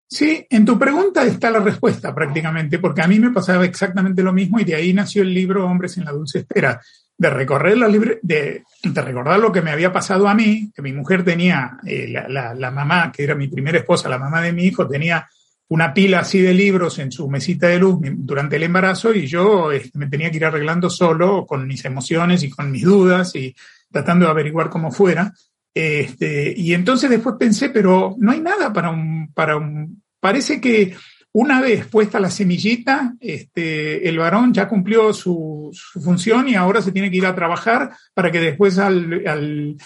Sí, 0.06 0.46
en 0.48 0.64
tu 0.64 0.78
pregunta 0.78 1.24
está 1.24 1.50
la 1.50 1.60
respuesta 1.60 2.14
prácticamente, 2.14 2.78
porque 2.78 3.02
a 3.02 3.08
mí 3.08 3.18
me 3.18 3.30
pasaba 3.30 3.64
exactamente 3.64 4.22
lo 4.22 4.32
mismo 4.32 4.60
y 4.60 4.64
de 4.64 4.74
ahí 4.74 4.92
nació 4.92 5.22
el 5.22 5.34
libro 5.34 5.66
Hombres 5.66 5.96
en 5.96 6.04
la 6.04 6.12
Dulce 6.12 6.40
Espera, 6.40 6.80
de 7.16 7.30
recorrer 7.30 7.78
la 7.78 7.88
libre, 7.88 8.18
de, 8.22 8.62
recordar 8.82 9.38
lo 9.38 9.52
que 9.52 9.62
me 9.62 9.70
había 9.70 9.92
pasado 9.92 10.28
a 10.28 10.34
mí, 10.34 10.70
que 10.74 10.82
mi 10.82 10.92
mujer 10.92 11.24
tenía, 11.24 11.78
eh, 11.86 12.08
la, 12.08 12.54
la, 12.54 12.70
mamá, 12.70 13.10
que 13.12 13.24
era 13.24 13.34
mi 13.34 13.48
primera 13.48 13.78
esposa, 13.78 14.08
la 14.08 14.18
mamá 14.18 14.40
de 14.40 14.52
mi 14.52 14.64
hijo, 14.64 14.86
tenía 14.86 15.26
una 15.68 15.94
pila 15.94 16.20
así 16.20 16.40
de 16.40 16.52
libros 16.52 16.98
en 16.98 17.10
su 17.10 17.28
mesita 17.28 17.68
de 17.68 17.78
luz 17.78 17.98
durante 18.00 18.56
el 18.56 18.64
embarazo 18.64 19.14
y 19.14 19.26
yo 19.26 19.72
este, 19.72 19.98
me 19.98 20.08
tenía 20.08 20.30
que 20.30 20.36
ir 20.36 20.44
arreglando 20.44 20.90
solo 20.90 21.46
con 21.46 21.66
mis 21.66 21.84
emociones 21.84 22.42
y 22.42 22.50
con 22.50 22.70
mis 22.70 22.82
dudas 22.82 23.34
y 23.34 23.54
tratando 23.90 24.26
de 24.26 24.32
averiguar 24.32 24.68
cómo 24.68 24.92
fuera. 24.92 25.32
Este, 25.74 26.54
y 26.56 26.72
entonces 26.72 27.10
después 27.10 27.34
pensé, 27.38 27.70
pero 27.70 28.14
no 28.18 28.30
hay 28.30 28.40
nada 28.40 28.72
para 28.72 28.90
un, 28.90 29.32
para 29.34 29.56
un, 29.56 30.02
Parece 30.24 30.58
que 30.58 30.96
una 31.32 31.60
vez 31.60 31.86
puesta 31.86 32.18
la 32.18 32.30
semillita, 32.30 33.12
este, 33.20 34.08
el 34.08 34.16
varón 34.16 34.54
ya 34.54 34.66
cumplió 34.66 35.12
su, 35.12 35.70
función 36.02 36.48
y 36.48 36.54
ahora 36.54 36.80
se 36.80 36.92
tiene 36.92 37.10
que 37.10 37.18
ir 37.18 37.26
a 37.26 37.34
trabajar 37.34 37.90
para 38.14 38.30
que 38.30 38.40
después 38.40 38.78
al, 38.78 39.76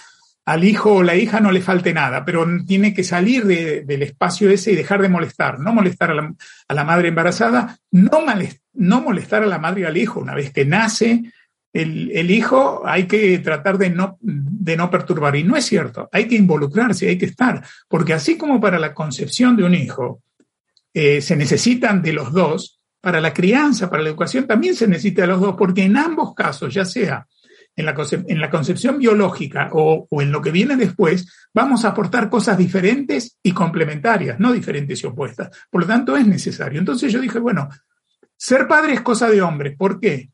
hijo 0.62 0.94
o 0.94 1.02
la 1.02 1.16
hija 1.16 1.40
no 1.40 1.50
le 1.50 1.60
falte 1.60 1.92
nada, 1.92 2.24
pero 2.24 2.46
tiene 2.64 2.94
que 2.94 3.02
salir 3.02 3.46
del 3.46 4.02
espacio 4.02 4.48
ese 4.48 4.70
y 4.70 4.76
dejar 4.76 5.02
de 5.02 5.08
molestar, 5.08 5.58
no 5.58 5.72
molestar 5.72 6.12
a 6.12 6.74
la, 6.74 6.84
madre 6.84 7.08
embarazada, 7.08 7.76
no, 7.90 8.24
no 8.74 9.00
molestar 9.00 9.42
a 9.42 9.46
la 9.46 9.58
madre 9.58 9.80
y 9.80 9.84
al 9.86 9.96
hijo. 9.96 10.20
Una 10.20 10.36
vez 10.36 10.52
que 10.52 10.64
nace 10.64 11.32
el, 11.82 12.30
hijo, 12.30 12.82
hay 12.84 13.06
que 13.06 13.38
tratar 13.38 13.78
de 13.78 13.90
no, 13.90 14.18
de 14.20 14.76
no 14.76 14.90
perturbar. 14.90 15.36
Y 15.36 15.44
no 15.44 15.56
es 15.56 15.66
cierto, 15.66 16.08
hay 16.12 16.26
que 16.26 16.36
involucrarse, 16.36 17.08
hay 17.08 17.18
que 17.18 17.26
estar, 17.26 17.64
porque 17.88 18.14
así 18.14 18.36
como 18.36 18.60
para 18.60 18.78
la 18.78 18.94
concepción 18.94 19.56
de 19.56 19.64
un 19.64 19.74
hijo, 19.74 20.22
eh, 20.92 21.20
se 21.20 21.36
necesitan 21.36 22.02
de 22.02 22.12
los 22.12 22.32
dos, 22.32 22.80
para 23.00 23.20
la 23.20 23.32
crianza, 23.32 23.88
para 23.88 24.02
la 24.02 24.08
educación 24.08 24.46
también 24.46 24.74
se 24.74 24.88
necesita 24.88 25.22
de 25.22 25.28
los 25.28 25.40
dos, 25.40 25.54
porque 25.56 25.84
en 25.84 25.96
ambos 25.96 26.34
casos, 26.34 26.74
ya 26.74 26.84
sea 26.84 27.26
en 27.78 27.86
la, 28.40 28.50
concepción 28.50 28.98
biológica 28.98 29.68
o, 29.72 30.08
o, 30.10 30.22
en 30.22 30.32
lo 30.32 30.42
que 30.42 30.50
viene 30.50 30.74
después, 30.74 31.32
vamos 31.54 31.84
a 31.84 31.90
aportar 31.90 32.28
cosas 32.28 32.58
diferentes 32.58 33.38
y 33.40 33.52
complementarias, 33.52 34.40
no 34.40 34.52
diferentes 34.52 35.00
y 35.00 35.06
opuestas. 35.06 35.56
Por 35.70 35.82
lo 35.82 35.86
tanto, 35.86 36.16
es 36.16 36.26
necesario. 36.26 36.80
Entonces 36.80 37.12
yo 37.12 37.20
dije, 37.20 37.38
bueno, 37.38 37.68
ser 38.36 38.66
padre 38.66 38.94
es 38.94 39.00
cosa 39.02 39.30
de 39.30 39.42
hombres. 39.42 39.76
¿Por 39.76 40.00
qué? 40.00 40.28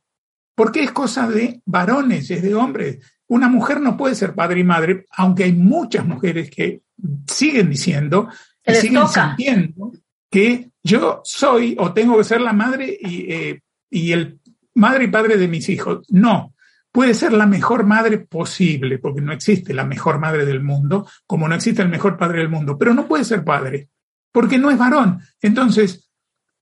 Porque 0.55 0.83
es 0.83 0.93
cosa 0.93 1.29
de 1.29 1.61
varones, 1.64 2.31
es 2.31 2.43
de 2.43 2.55
hombres. 2.55 2.99
Una 3.27 3.49
mujer 3.49 3.81
no 3.81 3.97
puede 3.97 4.14
ser 4.14 4.35
padre 4.35 4.61
y 4.61 4.64
madre, 4.64 5.07
aunque 5.11 5.45
hay 5.45 5.53
muchas 5.53 6.07
mujeres 6.07 6.51
que 6.51 6.83
siguen 7.27 7.71
diciendo 7.71 8.29
y 8.64 8.75
siguen 8.75 9.09
sintiendo 9.09 9.93
que 10.31 10.71
yo 10.83 11.21
soy 11.25 11.77
o 11.79 11.93
tengo 11.93 12.19
que 12.19 12.25
ser 12.25 12.40
la 12.40 12.53
madre 12.53 12.97
y, 13.01 13.33
eh, 13.33 13.61
y 13.90 14.12
el 14.12 14.40
madre 14.75 15.05
y 15.05 15.09
padre 15.09 15.37
de 15.37 15.49
mis 15.49 15.69
hijos. 15.69 16.07
No, 16.11 16.55
puede 16.95 17.14
ser 17.14 17.33
la 17.33 17.47
mejor 17.47 17.85
madre 17.85 18.19
posible, 18.19 18.99
porque 18.99 19.21
no 19.21 19.33
existe 19.33 19.75
la 19.75 19.85
mejor 19.85 20.21
madre 20.21 20.45
del 20.45 20.62
mundo, 20.62 21.09
como 21.27 21.49
no 21.49 21.55
existe 21.55 21.83
el 21.83 21.88
mejor 21.88 22.17
padre 22.17 22.38
del 22.38 22.49
mundo, 22.49 22.79
pero 22.79 22.95
no 22.95 23.09
puede 23.09 23.25
ser 23.25 23.45
padre, 23.45 23.88
porque 24.31 24.59
no 24.59 24.71
es 24.71 24.79
varón. 24.79 25.21
Entonces, 25.40 26.09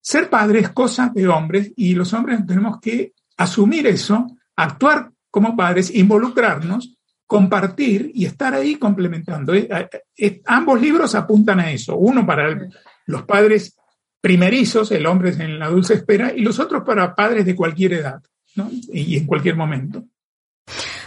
ser 0.00 0.30
padre 0.30 0.60
es 0.60 0.70
cosa 0.70 1.10
de 1.14 1.28
hombres 1.28 1.72
y 1.76 1.94
los 1.94 2.12
hombres 2.14 2.46
tenemos 2.46 2.80
que 2.80 3.12
asumir 3.42 3.86
eso, 3.86 4.26
actuar 4.56 5.10
como 5.30 5.56
padres, 5.56 5.94
involucrarnos, 5.94 6.96
compartir 7.26 8.10
y 8.14 8.26
estar 8.26 8.54
ahí 8.54 8.76
complementando. 8.76 9.54
Eh, 9.54 9.68
eh, 10.16 10.42
ambos 10.46 10.80
libros 10.80 11.14
apuntan 11.14 11.60
a 11.60 11.70
eso, 11.70 11.96
uno 11.96 12.26
para 12.26 12.68
los 13.06 13.22
padres 13.22 13.76
primerizos, 14.20 14.92
el 14.92 15.06
hombre 15.06 15.30
en 15.30 15.58
la 15.58 15.68
dulce 15.68 15.94
espera, 15.94 16.32
y 16.34 16.40
los 16.40 16.58
otros 16.58 16.84
para 16.84 17.14
padres 17.14 17.44
de 17.44 17.56
cualquier 17.56 17.94
edad 17.94 18.22
¿no? 18.54 18.70
y 18.92 19.16
en 19.16 19.26
cualquier 19.26 19.56
momento. 19.56 20.04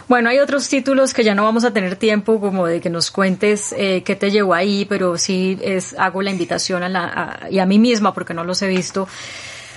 Bueno, 0.08 0.28
hay 0.28 0.38
otros 0.38 0.68
títulos 0.68 1.12
que 1.12 1.24
ya 1.24 1.34
no 1.34 1.42
vamos 1.42 1.64
a 1.64 1.72
tener 1.72 1.96
tiempo 1.96 2.40
como 2.40 2.66
de 2.66 2.80
que 2.80 2.90
nos 2.90 3.10
cuentes 3.10 3.74
eh, 3.76 4.04
qué 4.04 4.14
te 4.14 4.30
llevó 4.30 4.54
ahí, 4.54 4.86
pero 4.88 5.18
sí 5.18 5.58
es, 5.60 5.96
hago 5.98 6.22
la 6.22 6.30
invitación 6.30 6.84
a 6.84 6.88
la, 6.88 7.48
y 7.50 7.58
a 7.58 7.66
mí 7.66 7.80
misma, 7.80 8.14
porque 8.14 8.32
no 8.32 8.44
los 8.44 8.62
he 8.62 8.68
visto, 8.68 9.08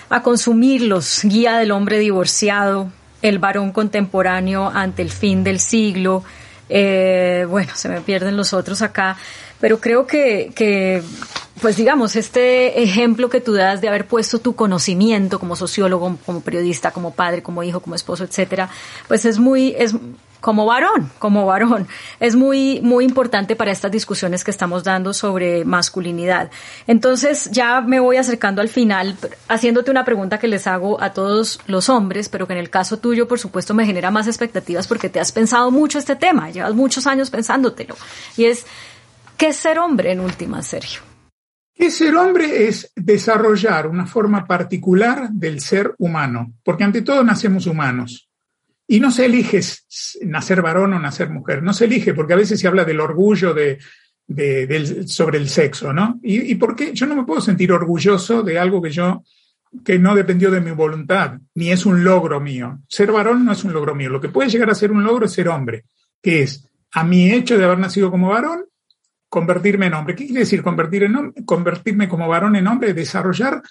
a 0.09 0.21
consumirlos. 0.23 1.21
Guía 1.23 1.57
del 1.57 1.71
hombre 1.71 1.99
divorciado, 1.99 2.91
El 3.21 3.39
varón 3.39 3.71
contemporáneo 3.71 4.71
ante 4.73 5.01
el 5.01 5.09
fin 5.09 5.43
del 5.43 5.59
siglo. 5.59 6.23
Eh, 6.69 7.45
bueno, 7.49 7.71
se 7.75 7.89
me 7.89 8.01
pierden 8.01 8.37
los 8.37 8.53
otros 8.53 8.81
acá, 8.81 9.17
pero 9.59 9.79
creo 9.79 10.05
que, 10.07 10.51
que 10.55 11.03
pues 11.61 11.75
digamos, 11.75 12.15
este 12.15 12.81
ejemplo 12.81 13.29
que 13.29 13.41
tú 13.41 13.53
das 13.53 13.81
de 13.81 13.89
haber 13.89 14.05
puesto 14.05 14.39
tu 14.39 14.55
conocimiento 14.55 15.39
como 15.39 15.55
sociólogo, 15.55 16.17
como 16.25 16.41
periodista, 16.41 16.91
como 16.91 17.13
padre, 17.13 17.43
como 17.43 17.63
hijo, 17.63 17.79
como 17.79 17.95
esposo, 17.95 18.23
etcétera, 18.23 18.69
pues 19.07 19.25
es 19.25 19.39
muy, 19.39 19.75
como 20.41 20.65
varón, 20.65 21.11
como 21.19 21.45
varón. 21.45 21.87
Es 22.19 22.35
muy, 22.35 22.79
muy 22.81 23.05
importante 23.05 23.55
para 23.55 23.71
estas 23.71 23.91
discusiones 23.91 24.43
que 24.43 24.51
estamos 24.51 24.83
dando 24.83 25.13
sobre 25.13 25.65
masculinidad. 25.65 26.49
Entonces, 26.87 27.49
ya 27.51 27.81
me 27.81 27.99
voy 27.99 28.17
acercando 28.17 28.61
al 28.61 28.69
final, 28.69 29.17
haciéndote 29.47 29.91
una 29.91 30.05
pregunta 30.05 30.39
que 30.39 30.47
les 30.47 30.67
hago 30.67 31.01
a 31.01 31.13
todos 31.13 31.59
los 31.67 31.89
hombres, 31.89 32.29
pero 32.29 32.47
que 32.47 32.53
en 32.53 32.59
el 32.59 32.69
caso 32.69 32.97
tuyo, 32.97 33.27
por 33.27 33.39
supuesto, 33.39 33.73
me 33.73 33.85
genera 33.85 34.11
más 34.11 34.27
expectativas 34.27 34.87
porque 34.87 35.09
te 35.09 35.19
has 35.19 35.31
pensado 35.31 35.71
mucho 35.71 35.99
este 35.99 36.15
tema, 36.15 36.49
llevas 36.49 36.73
muchos 36.73 37.07
años 37.07 37.29
pensándotelo. 37.29 37.95
Y 38.37 38.45
es, 38.45 38.65
¿qué 39.37 39.47
es 39.47 39.57
ser 39.57 39.79
hombre 39.79 40.11
en 40.11 40.19
última, 40.19 40.61
Sergio? 40.61 41.01
¿Qué 41.73 41.91
ser 41.91 42.15
hombre? 42.15 42.67
Es 42.67 42.91
desarrollar 42.95 43.87
una 43.87 44.05
forma 44.05 44.45
particular 44.45 45.29
del 45.29 45.61
ser 45.61 45.95
humano, 45.97 46.51
porque 46.63 46.83
ante 46.83 47.01
todo 47.01 47.23
nacemos 47.23 47.67
humanos. 47.67 48.28
Y 48.91 48.99
no 48.99 49.11
se 49.11 49.25
elige 49.25 49.61
nacer 50.23 50.63
varón 50.63 50.93
o 50.93 50.99
nacer 50.99 51.29
mujer, 51.29 51.61
no 51.61 51.73
se 51.73 51.85
elige, 51.85 52.15
porque 52.15 52.33
a 52.33 52.37
veces 52.37 52.59
se 52.59 52.67
habla 52.67 52.83
del 52.83 52.99
orgullo 52.99 53.53
de, 53.53 53.77
sobre 55.05 55.37
el 55.37 55.47
sexo, 55.47 55.93
¿no? 55.93 56.19
¿Y, 56.23 56.51
¿Y, 56.51 56.55
por 56.55 56.75
qué? 56.75 56.91
Yo 56.91 57.05
no 57.05 57.15
me 57.15 57.23
puedo 57.23 57.39
sentir 57.39 57.71
orgulloso 57.71 58.41
de 58.41 58.57
algo 58.57 58.81
que 58.81 58.89
yo, 58.89 59.23
que 59.85 59.99
no 59.99 60.15
dependió 60.15 60.49
de 60.49 60.59
mi 60.59 60.71
voluntad, 60.71 61.37
ni 61.53 61.71
es 61.71 61.85
un 61.85 62.03
logro 62.03 62.39
mío. 62.39 62.79
Ser 62.87 63.11
varón 63.11 63.45
no 63.45 63.51
es 63.51 63.63
un 63.63 63.73
logro 63.73 63.93
mío. 63.93 64.09
Lo 64.09 64.19
que 64.19 64.29
puede 64.29 64.49
llegar 64.49 64.71
a 64.71 64.75
ser 64.75 64.91
un 64.91 65.03
logro 65.03 65.27
es 65.27 65.33
ser 65.33 65.49
hombre, 65.49 65.85
que 66.19 66.41
es 66.41 66.67
a 66.93 67.03
mi 67.03 67.31
hecho 67.31 67.59
de 67.59 67.65
haber 67.65 67.77
nacido 67.77 68.09
como 68.09 68.29
varón, 68.29 68.65
convertirme 69.29 69.85
en 69.85 69.93
hombre. 69.93 70.15
¿Qué 70.15 70.25
quiere 70.25 70.39
decir 70.39 70.63
convertir 70.63 71.03
en, 71.03 71.31
convertirme 71.45 72.09
como 72.09 72.27
varón 72.27 72.55
en 72.55 72.65
hombre? 72.65 72.95
Desarrollar 72.95 73.61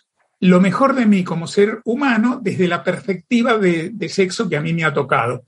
lo 0.40 0.60
mejor 0.60 0.94
de 0.94 1.06
mí 1.06 1.24
como 1.24 1.46
ser 1.46 1.80
humano 1.84 2.40
desde 2.42 2.68
la 2.68 2.84
perspectiva 2.84 3.58
de, 3.58 4.08
sexo 4.08 4.48
que 4.48 4.56
a 4.56 4.60
mí 4.60 4.72
me 4.72 4.84
ha 4.84 4.94
tocado, 4.94 5.44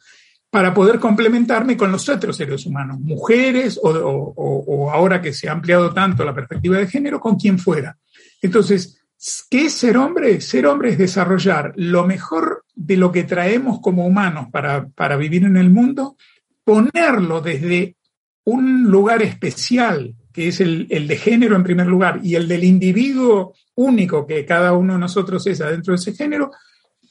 para 0.51 0.75
poder 0.75 0.99
complementarme 0.99 1.77
con 1.77 1.93
los 1.93 2.09
otros 2.09 2.37
seres 2.37 2.67
humanos, 2.67 2.99
mujeres 2.99 3.79
o, 3.81 4.91
ahora 4.93 5.23
que 5.23 5.33
se 5.33 5.49
ha 5.49 5.53
ampliado 5.53 5.93
tanto 5.95 6.25
la 6.25 6.35
perspectiva 6.35 6.79
de 6.79 6.89
género, 6.89 7.21
con 7.21 7.37
quien 7.37 7.59
fuera. 7.59 7.97
Entonces, 8.43 9.01
¿qué 9.49 9.67
es 9.67 9.75
ser 9.75 9.97
hombre? 9.97 10.41
Ser 10.41 10.67
hombre 10.67 10.91
es 10.91 10.99
desarrollar 10.99 11.73
lo 11.77 12.05
mejor 12.05 12.65
de 12.75 12.97
lo 12.97 13.13
que 13.13 13.23
traemos 13.23 13.81
como 13.81 14.07
humanos 14.07 14.49
para, 14.51 14.89
para 14.89 15.17
vivir 15.17 15.45
en 15.45 15.57
el 15.57 15.71
mundo, 15.71 16.17
ponerlo 16.65 17.41
desde 17.41 17.97
un 18.45 18.91
lugar 18.91 19.23
especial 19.23 20.17
que 20.33 20.49
es 20.49 20.61
el, 20.61 20.87
de 20.89 21.17
género 21.17 21.57
en 21.57 21.63
primer 21.63 21.87
lugar, 21.87 22.21
y 22.23 22.35
el 22.35 22.47
del 22.47 22.65
individuo 22.65 23.55
único 23.75 24.27
que 24.27 24.45
cada 24.45 24.73
uno 24.73 24.95
de 24.95 24.99
nosotros 25.01 25.47
es 25.47 25.61
adentro 25.61 25.93
de 25.93 25.97
ese 25.97 26.13
género, 26.15 26.51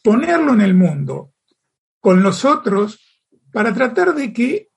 ponerlo 0.03 0.53
en 0.53 0.61
el 0.61 0.73
mundo 0.73 1.33
con 1.99 2.23
los 2.23 2.45
otros 2.45 2.99
para 3.51 3.73
tratar 3.73 4.13
de 4.13 4.31
que, 4.31 4.69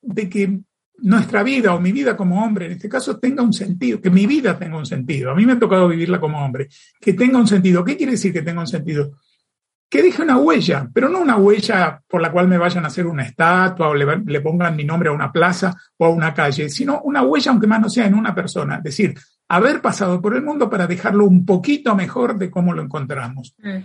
de 0.00 0.28
que 0.28 0.60
nuestra 0.98 1.42
vida 1.42 1.74
o 1.74 1.80
mi 1.80 1.92
vida 1.92 2.16
como 2.16 2.44
hombre, 2.44 2.66
en 2.66 2.72
este 2.72 2.88
caso, 2.88 3.18
tenga 3.18 3.42
un 3.42 3.52
sentido, 3.52 4.00
que 4.00 4.10
mi 4.10 4.26
vida 4.26 4.58
tenga 4.58 4.76
un 4.76 4.86
sentido. 4.86 5.30
A 5.30 5.34
mí 5.34 5.46
me 5.46 5.52
ha 5.52 5.58
tocado 5.58 5.88
vivirla 5.88 6.20
como 6.20 6.44
hombre, 6.44 6.68
que 7.00 7.14
tenga 7.14 7.38
un 7.38 7.46
sentido. 7.46 7.84
¿Qué 7.84 7.96
quiere 7.96 8.12
decir 8.12 8.32
que 8.32 8.42
tenga 8.42 8.60
un 8.60 8.66
sentido? 8.66 9.12
Que 9.88 10.02
deje 10.02 10.22
una 10.22 10.36
huella, 10.36 10.88
pero 10.92 11.08
no 11.08 11.20
una 11.20 11.36
huella 11.36 12.02
por 12.06 12.20
la 12.20 12.30
cual 12.30 12.46
me 12.46 12.58
vayan 12.58 12.84
a 12.84 12.88
hacer 12.88 13.06
una 13.06 13.22
estatua 13.22 13.88
o 13.88 13.94
le, 13.94 14.40
pongan 14.40 14.76
mi 14.76 14.84
nombre 14.84 15.08
a 15.08 15.12
una 15.12 15.32
plaza 15.32 15.74
o 15.96 16.04
a 16.04 16.10
una 16.10 16.34
calle, 16.34 16.68
sino 16.68 17.00
una 17.02 17.22
huella, 17.22 17.52
aunque 17.52 17.66
más 17.66 17.80
no 17.80 17.88
sea 17.88 18.06
en 18.06 18.14
una 18.14 18.34
persona. 18.34 18.76
Es 18.76 18.82
decir, 18.82 19.14
haber 19.48 19.80
pasado 19.80 20.20
por 20.20 20.36
el 20.36 20.42
mundo 20.42 20.68
para 20.68 20.86
dejarlo 20.86 21.24
un 21.24 21.46
poquito 21.46 21.94
mejor 21.94 22.36
de 22.38 22.50
cómo 22.50 22.74
lo 22.74 22.82
encontramos. 22.82 23.54
Mm. 23.58 23.78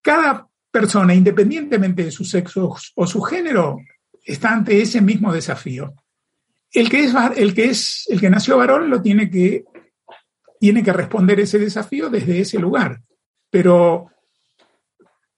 Cada 0.00 0.46
persona, 0.70 1.12
independientemente 1.12 2.04
de 2.04 2.12
su 2.12 2.24
sexo 2.24 2.76
o 2.94 3.06
su 3.06 3.20
género, 3.22 3.78
está 4.24 4.52
ante 4.52 4.80
ese 4.80 5.00
mismo 5.00 5.32
desafío. 5.32 5.92
El 6.70 6.88
que 6.88 7.04
es, 7.04 7.14
el 7.36 7.52
que 7.52 7.64
es, 7.64 8.06
el 8.08 8.20
que 8.20 8.30
nació 8.30 8.56
varón 8.56 8.88
lo 8.88 9.02
tiene 9.02 9.28
que, 9.28 9.64
tiene 10.60 10.82
que 10.82 10.92
responder 10.92 11.40
ese 11.40 11.58
desafío 11.58 12.08
desde 12.08 12.40
ese 12.40 12.58
lugar. 12.58 13.02
Pero 13.50 14.11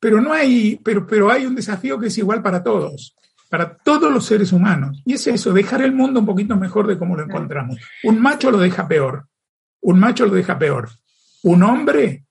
pero 0.05 0.21
no 0.21 0.35
hay, 0.35 0.79
pero, 0.85 1.07
pero 1.07 1.31
hay 1.31 1.47
un 1.47 1.55
desafío 1.55 1.99
que 1.99 2.09
es 2.09 2.19
igual 2.19 2.43
para 2.43 2.63
todos, 2.63 3.17
para 3.49 3.75
todos 3.75 4.13
los 4.13 4.27
seres 4.27 4.53
humanos. 4.53 5.01
Y 5.07 5.15
es 5.15 5.27
eso, 5.27 5.55
dejar 5.55 5.81
el 5.81 5.93
mundo 5.93 6.21
un 6.21 6.27
poquito 6.27 6.57
mejor 6.57 6.87
de 6.87 6.99
cómo 6.99 7.17
lo 7.17 7.25
encontramos. 7.25 7.79
Un 8.03 8.21
macho 8.21 8.51
lo 8.51 8.59
deja 8.59 8.87
peor. 8.87 9.29
Un 9.81 9.99
macho 9.99 10.27
lo 10.27 10.35
deja 10.35 10.59
peor. 10.59 10.91
Un 11.43 11.63
hombre 11.63 12.27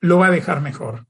lo 0.00 0.16
va 0.16 0.28
a 0.28 0.30
dejar 0.30 0.62
mejor. 0.62 1.04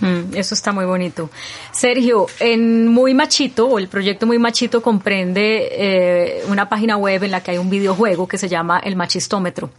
Mm, 0.00 0.34
eso 0.34 0.54
está 0.56 0.72
muy 0.72 0.84
bonito. 0.84 1.30
Sergio, 1.70 2.26
en 2.40 2.88
Muy 2.88 3.14
Machito, 3.14 3.68
o 3.68 3.78
el 3.78 3.86
proyecto 3.86 4.26
Muy 4.26 4.40
Machito 4.40 4.82
comprende 4.82 5.68
eh, 5.70 6.42
una 6.48 6.68
página 6.68 6.96
web 6.96 7.22
en 7.22 7.30
la 7.30 7.40
que 7.40 7.52
hay 7.52 7.58
un 7.58 7.70
videojuego 7.70 8.26
que 8.26 8.36
se 8.36 8.48
llama 8.48 8.80
El 8.80 8.96
Machistómetro. 8.96 9.70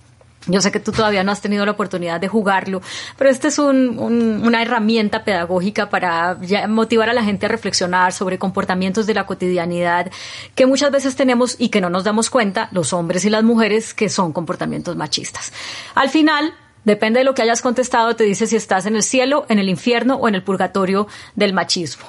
Yo 0.47 0.61
sé 0.61 0.71
que 0.71 0.79
tú 0.79 0.91
todavía 0.91 1.23
no 1.23 1.31
has 1.31 1.41
tenido 1.41 1.65
la 1.65 1.73
oportunidad 1.73 2.21
de 2.21 2.27
jugarlo, 2.27 2.81
pero 3.17 3.29
esta 3.29 3.49
es 3.49 3.59
una 3.59 4.61
herramienta 4.61 5.23
pedagógica 5.23 5.89
para 5.89 6.37
motivar 6.67 7.09
a 7.09 7.13
la 7.13 7.23
gente 7.23 7.45
a 7.45 7.49
reflexionar 7.49 8.13
sobre 8.13 8.39
comportamientos 8.39 9.05
de 9.07 9.13
la 9.13 9.25
cotidianidad 9.25 10.09
que 10.55 10.65
muchas 10.65 10.91
veces 10.91 11.15
tenemos 11.15 11.55
y 11.59 11.69
que 11.69 11.81
no 11.81 11.89
nos 11.89 12.05
damos 12.05 12.29
cuenta, 12.29 12.69
los 12.71 12.93
hombres 12.93 13.25
y 13.25 13.29
las 13.29 13.43
mujeres, 13.43 13.93
que 13.93 14.09
son 14.09 14.31
comportamientos 14.31 14.95
machistas. 14.95 15.51
Al 15.95 16.09
final, 16.09 16.53
depende 16.85 17.19
de 17.19 17.25
lo 17.25 17.33
que 17.33 17.41
hayas 17.41 17.61
contestado, 17.61 18.15
te 18.15 18.23
dice 18.23 18.47
si 18.47 18.55
estás 18.55 18.85
en 18.85 18.95
el 18.95 19.03
cielo, 19.03 19.45
en 19.49 19.59
el 19.59 19.67
infierno 19.67 20.15
o 20.15 20.27
en 20.29 20.35
el 20.35 20.43
purgatorio 20.43 21.07
del 21.35 21.53
machismo. 21.53 22.07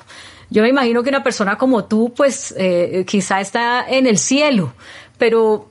Yo 0.51 0.63
me 0.63 0.69
imagino 0.69 1.03
que 1.03 1.11
una 1.11 1.23
persona 1.23 1.59
como 1.59 1.85
tú, 1.85 2.15
pues 2.17 2.55
eh, 2.57 3.05
quizá 3.07 3.41
está 3.41 3.85
en 3.87 4.07
el 4.07 4.17
cielo, 4.17 4.73
pero 5.19 5.69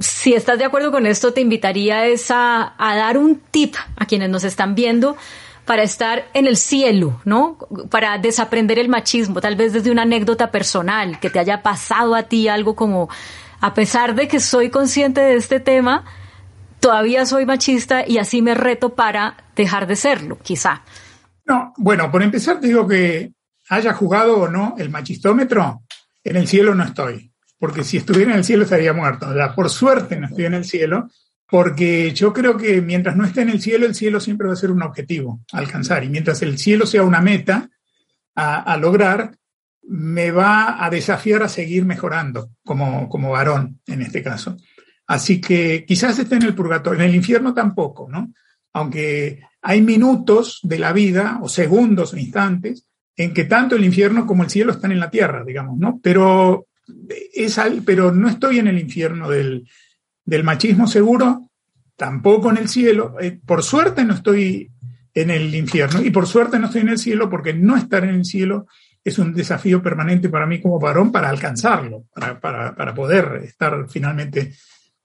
si 0.00 0.34
estás 0.34 0.58
de 0.58 0.64
acuerdo 0.64 0.90
con 0.90 1.06
esto, 1.06 1.32
te 1.32 1.40
invitaría 1.40 2.02
a, 2.30 2.74
a, 2.78 2.96
dar 2.96 3.18
un 3.18 3.40
tip 3.50 3.74
a 3.96 4.06
quienes 4.06 4.30
nos 4.30 4.44
están 4.44 4.74
viendo 4.74 5.16
para 5.64 5.82
estar 5.82 6.28
en 6.34 6.46
el 6.46 6.56
cielo, 6.56 7.20
¿no? 7.24 7.58
Para 7.90 8.16
desaprender 8.18 8.78
el 8.78 8.88
machismo, 8.88 9.40
tal 9.40 9.56
vez 9.56 9.72
desde 9.72 9.90
una 9.90 10.02
anécdota 10.02 10.50
personal, 10.50 11.20
que 11.20 11.30
te 11.30 11.38
haya 11.38 11.62
pasado 11.62 12.14
a 12.14 12.22
ti 12.22 12.48
algo 12.48 12.74
como, 12.74 13.08
a 13.60 13.74
pesar 13.74 14.14
de 14.14 14.28
que 14.28 14.40
soy 14.40 14.70
consciente 14.70 15.20
de 15.20 15.36
este 15.36 15.60
tema, 15.60 16.04
todavía 16.80 17.26
soy 17.26 17.44
machista 17.44 18.06
y 18.06 18.18
así 18.18 18.40
me 18.40 18.54
reto 18.54 18.94
para 18.94 19.36
dejar 19.56 19.86
de 19.86 19.96
serlo, 19.96 20.38
quizá. 20.38 20.82
No, 21.44 21.74
bueno, 21.76 22.10
por 22.10 22.22
empezar 22.22 22.60
te 22.60 22.68
digo 22.68 22.86
que 22.86 23.32
haya 23.68 23.92
jugado 23.92 24.38
o 24.38 24.48
no 24.48 24.74
el 24.78 24.90
machistómetro, 24.90 25.82
en 26.24 26.36
el 26.36 26.48
cielo 26.48 26.74
no 26.74 26.84
estoy 26.84 27.30
porque 27.58 27.84
si 27.84 27.96
estuviera 27.96 28.32
en 28.32 28.38
el 28.38 28.44
cielo 28.44 28.64
estaría 28.64 28.92
muerto. 28.92 29.26
por 29.54 29.68
suerte 29.68 30.18
no 30.18 30.26
estoy 30.26 30.44
en 30.46 30.54
el 30.54 30.64
cielo, 30.64 31.10
porque 31.50 32.12
yo 32.12 32.32
creo 32.32 32.56
que 32.56 32.80
mientras 32.82 33.16
no 33.16 33.24
esté 33.24 33.42
en 33.42 33.50
el 33.50 33.60
cielo, 33.60 33.86
el 33.86 33.94
cielo 33.94 34.20
siempre 34.20 34.46
va 34.46 34.52
a 34.52 34.56
ser 34.56 34.70
un 34.70 34.82
objetivo 34.82 35.40
a 35.52 35.58
alcanzar. 35.58 36.04
Y 36.04 36.10
mientras 36.10 36.42
el 36.42 36.58
cielo 36.58 36.86
sea 36.86 37.02
una 37.02 37.20
meta 37.20 37.70
a, 38.34 38.76
lograr, 38.76 39.36
me 39.82 40.30
va 40.30 40.84
a 40.84 40.90
desafiar 40.90 41.42
a 41.42 41.48
seguir 41.48 41.84
mejorando 41.84 42.50
como, 42.64 43.08
como 43.08 43.30
varón 43.30 43.80
en 43.86 44.02
este 44.02 44.22
caso. 44.22 44.56
Así 45.08 45.40
que 45.40 45.84
quizás 45.86 46.18
esté 46.18 46.36
en 46.36 46.44
el 46.44 46.54
purgatorio, 46.54 47.02
en 47.02 47.08
el 47.08 47.16
infierno 47.16 47.52
tampoco, 47.54 48.08
¿no? 48.08 48.32
Aunque 48.74 49.40
hay 49.62 49.80
minutos 49.80 50.60
de 50.62 50.78
la 50.78 50.92
vida, 50.92 51.40
o 51.42 51.48
segundos 51.48 52.12
o 52.12 52.16
instantes, 52.16 52.86
en 53.16 53.34
que 53.34 53.44
tanto 53.44 53.74
el 53.74 53.84
infierno 53.84 54.26
como 54.26 54.44
el 54.44 54.50
cielo 54.50 54.70
están 54.70 54.92
en 54.92 55.00
la 55.00 55.10
tierra, 55.10 55.42
digamos, 55.44 55.76
¿no? 55.78 55.98
Pero 56.00 56.67
es 57.34 57.60
pero 57.84 58.12
no 58.12 58.28
estoy 58.28 58.58
en 58.58 58.68
el 58.68 58.78
infierno 58.78 59.28
del, 59.28 59.66
machismo 60.44 60.86
seguro, 60.86 61.50
tampoco 61.96 62.50
en 62.50 62.58
el 62.58 62.68
cielo. 62.68 63.16
Eh, 63.20 63.38
por 63.44 63.62
suerte 63.62 64.04
no 64.04 64.14
estoy 64.14 64.70
en 65.14 65.30
el 65.30 65.54
infierno 65.54 66.02
y 66.02 66.10
por 66.10 66.26
suerte 66.26 66.58
no 66.58 66.66
estoy 66.66 66.82
en 66.82 66.90
el 66.90 66.98
cielo 66.98 67.28
porque 67.28 67.54
no 67.54 67.76
estar 67.76 68.04
en 68.04 68.10
el 68.10 68.24
cielo 68.24 68.66
es 69.04 69.18
un 69.18 69.32
desafío 69.32 69.82
permanente 69.82 70.28
para 70.28 70.46
mí 70.46 70.60
como 70.60 70.78
varón 70.78 71.10
para 71.10 71.28
alcanzarlo, 71.30 72.04
para, 72.12 72.94
poder 72.94 73.42
estar 73.44 73.86
finalmente 73.88 74.52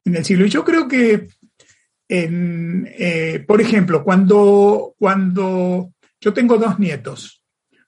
en 0.03 0.15
el 0.15 0.25
cielo. 0.25 0.45
Y 0.45 0.49
yo 0.49 0.63
creo 0.63 0.87
que, 0.87 1.27
eh, 2.09 3.43
por 3.47 3.61
ejemplo, 3.61 4.03
cuando, 4.03 4.93
cuando 4.99 5.93
yo 6.19 6.33
tengo 6.33 6.57
dos 6.57 6.79
nietos, 6.79 7.43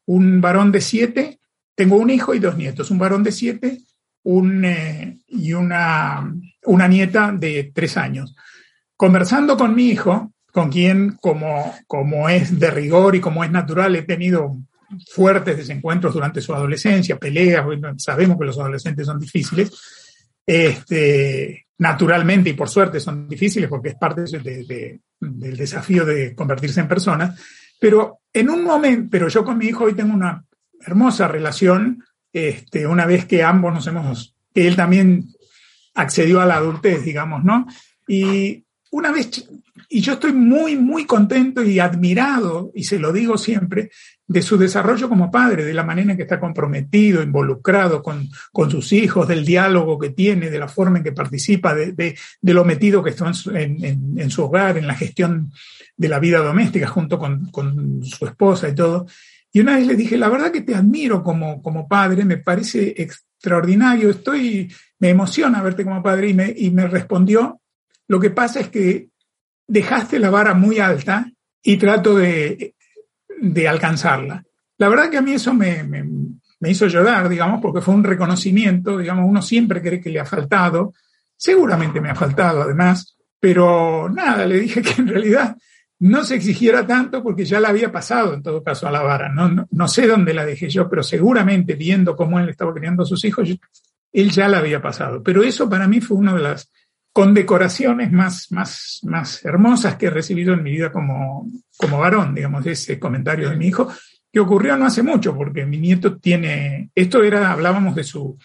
un 0.05 0.41
varón 0.41 0.71
de 0.71 0.81
siete 0.81 1.39
tengo 1.75 1.97
un 1.97 2.09
hijo 2.09 2.33
y 2.33 2.39
dos 2.39 2.57
nietos, 2.57 2.89
un 2.89 2.97
varón 2.97 3.23
de 3.23 3.31
siete 3.31 3.79
eh, 4.25 5.17
y 5.27 5.53
una, 5.53 6.33
una 6.63 6.87
nieta 6.87 7.31
de 7.31 7.71
tres 7.73 7.97
años. 7.97 8.35
Conversando 8.97 9.57
con 9.57 9.75
mi 9.75 9.89
hijo, 9.89 10.33
con 10.51 10.71
quien, 10.71 11.17
como, 11.21 11.75
como 11.85 12.29
es 12.29 12.57
de 12.57 12.71
rigor 12.71 13.15
y 13.15 13.19
como 13.19 13.43
es 13.43 13.51
natural, 13.51 13.95
he 13.95 14.03
tenido 14.03 14.57
fuertes 15.13 15.57
desencuentros 15.57 16.13
durante 16.13 16.41
su 16.41 16.53
adolescencia, 16.53 17.17
peleas, 17.17 17.65
sabemos 17.97 18.37
que 18.39 18.45
los 18.45 18.57
adolescentes 18.57 19.05
son 19.05 19.19
difíciles, 19.19 19.71
este, 20.45 21.65
naturalmente 21.77 22.51
y 22.51 22.53
por 22.53 22.69
suerte 22.69 22.99
son 22.99 23.27
difíciles 23.27 23.67
porque 23.67 23.89
es 23.89 23.95
parte 23.95 24.21
del 24.21 25.57
desafío 25.57 26.05
de 26.05 26.33
convertirse 26.33 26.79
en 26.79 26.87
personas, 26.87 27.39
pero 27.79 28.19
en 28.31 28.49
un 28.49 28.63
momento, 28.63 29.09
pero 29.11 29.27
yo 29.27 29.43
con 29.43 29.57
mi 29.57 29.65
hijo 29.65 29.85
hoy 29.85 29.93
tengo 29.93 30.13
una 30.13 30.43
hermosa 30.85 31.27
relación 31.27 32.03
este, 32.31 32.85
una 32.85 33.05
vez 33.05 33.25
que 33.25 33.43
ambos 33.43 33.73
nos 33.73 33.87
hemos, 33.87 34.35
que 34.53 34.67
él 34.67 34.75
también 34.75 35.25
accedió 35.93 36.41
a 36.41 36.45
la 36.45 36.57
adultez, 36.57 37.03
digamos, 37.03 37.43
¿no? 37.43 37.65
Y 38.07 38.65
una 38.91 39.11
vez, 39.11 39.49
y 39.89 40.01
yo 40.01 40.13
estoy 40.13 40.33
muy, 40.33 40.75
muy 40.75 41.05
contento 41.05 41.63
y 41.63 41.79
admirado, 41.79 42.71
y 42.75 42.83
se 42.83 42.99
lo 42.99 43.11
digo 43.11 43.37
siempre, 43.37 43.89
de 44.27 44.41
su 44.41 44.57
desarrollo 44.57 45.07
como 45.07 45.31
padre, 45.31 45.63
de 45.63 45.73
la 45.73 45.83
manera 45.83 46.11
en 46.11 46.17
que 46.17 46.23
está 46.23 46.39
comprometido, 46.39 47.21
involucrado 47.21 48.01
con, 48.01 48.29
con 48.51 48.69
sus 48.71 48.91
hijos, 48.93 49.27
del 49.27 49.45
diálogo 49.45 49.99
que 49.99 50.09
tiene, 50.09 50.49
de 50.49 50.59
la 50.59 50.67
forma 50.67 50.97
en 50.97 51.03
que 51.03 51.11
participa, 51.11 51.73
de, 51.75 51.93
de, 51.93 52.53
lo 52.53 52.65
metido 52.65 53.03
que 53.03 53.11
está 53.11 53.31
en, 53.53 53.83
en, 53.83 54.13
en, 54.17 54.29
su 54.29 54.43
hogar, 54.43 54.77
en 54.77 54.87
la 54.87 54.95
gestión 54.95 55.51
de 55.97 56.09
la 56.09 56.19
vida 56.19 56.39
doméstica 56.39 56.87
junto 56.87 57.17
con, 57.19 57.45
con, 57.51 58.03
su 58.03 58.25
esposa 58.25 58.69
y 58.69 58.75
todo. 58.75 59.07
Y 59.55 59.61
una 59.61 59.77
vez 59.77 59.87
le 59.87 59.95
dije, 59.95 60.17
la 60.17 60.27
verdad 60.27 60.51
que 60.51 60.63
te 60.63 60.75
admiro 60.75 61.23
como, 61.23 61.61
como 61.61 61.87
padre, 61.87 62.25
me 62.25 62.37
parece 62.37 62.93
extraordinario, 62.97 64.09
estoy, 64.09 64.69
me 64.99 65.09
emociona 65.09 65.61
verte 65.61 65.85
como 65.85 66.03
padre 66.03 66.29
y 66.29 66.33
me, 66.33 66.53
y 66.55 66.71
me 66.71 66.87
respondió, 66.87 67.61
lo 68.09 68.19
que 68.19 68.31
pasa 68.31 68.59
es 68.59 68.67
que 68.67 69.07
dejaste 69.65 70.19
la 70.19 70.29
vara 70.29 70.53
muy 70.55 70.79
alta 70.79 71.31
y 71.63 71.77
trato 71.77 72.17
de 72.17 72.75
de 73.39 73.67
alcanzarla. 73.67 74.43
La 74.77 74.89
verdad 74.89 75.09
que 75.09 75.17
a 75.17 75.21
mí 75.21 75.33
eso 75.33 75.53
me, 75.53 75.83
me, 75.83 76.03
me, 76.59 76.69
hizo 76.69 76.87
llorar, 76.87 77.29
digamos, 77.29 77.61
porque 77.61 77.81
fue 77.81 77.93
un 77.93 78.03
reconocimiento, 78.03 78.97
digamos, 78.97 79.25
uno 79.27 79.41
siempre 79.41 79.81
cree 79.81 80.01
que 80.01 80.09
le 80.09 80.19
ha 80.19 80.25
faltado, 80.25 80.93
seguramente 81.37 82.01
me 82.01 82.09
ha 82.09 82.15
faltado 82.15 82.63
además, 82.63 83.17
pero 83.39 84.09
nada, 84.09 84.45
le 84.45 84.59
dije 84.59 84.81
que 84.81 85.01
en 85.01 85.07
realidad 85.07 85.55
no 85.99 86.23
se 86.23 86.35
exigiera 86.35 86.85
tanto 86.85 87.23
porque 87.23 87.45
ya 87.45 87.59
la 87.59 87.69
había 87.69 87.91
pasado 87.91 88.33
en 88.33 88.43
todo 88.43 88.63
caso 88.63 88.87
a 88.87 88.91
la 88.91 89.01
vara, 89.01 89.29
no, 89.29 89.49
no, 89.49 89.67
no 89.71 89.87
sé 89.87 90.07
dónde 90.07 90.33
la 90.33 90.45
dejé 90.45 90.69
yo, 90.69 90.89
pero 90.89 91.03
seguramente 91.03 91.75
viendo 91.75 92.15
cómo 92.15 92.39
él 92.39 92.49
estaba 92.49 92.73
criando 92.73 93.03
a 93.03 93.05
sus 93.05 93.23
hijos, 93.23 93.49
él 94.11 94.31
ya 94.31 94.47
la 94.47 94.59
había 94.59 94.81
pasado. 94.81 95.21
Pero 95.23 95.43
eso 95.43 95.69
para 95.69 95.87
mí 95.87 96.01
fue 96.01 96.17
una 96.17 96.33
de 96.33 96.41
las 96.41 96.71
condecoraciones 97.15 98.11
más, 98.11 98.51
más, 98.51 98.99
más 99.03 99.45
hermosas 99.45 99.95
que 99.95 100.07
he 100.07 100.09
recibido 100.09 100.53
en 100.53 100.63
mi 100.63 100.71
vida 100.71 100.91
como, 100.91 101.49
como 101.77 101.99
varón, 101.99 102.35
digamos, 102.35 102.65
ese 102.65 102.99
comentario 102.99 103.49
de 103.49 103.55
mi 103.55 103.67
hijo, 103.67 103.89
que 104.31 104.41
ocurrió 104.41 104.75
no 104.75 104.85
hace 104.85 105.01
mucho, 105.01 105.33
porque 105.33 105.65
mi 105.65 105.77
nieto 105.77 106.17
tiene, 106.17 106.89
esto 106.93 107.23
era, 107.23 107.53
hablábamos 107.53 107.95
de 107.95 108.03
su, 108.03 108.37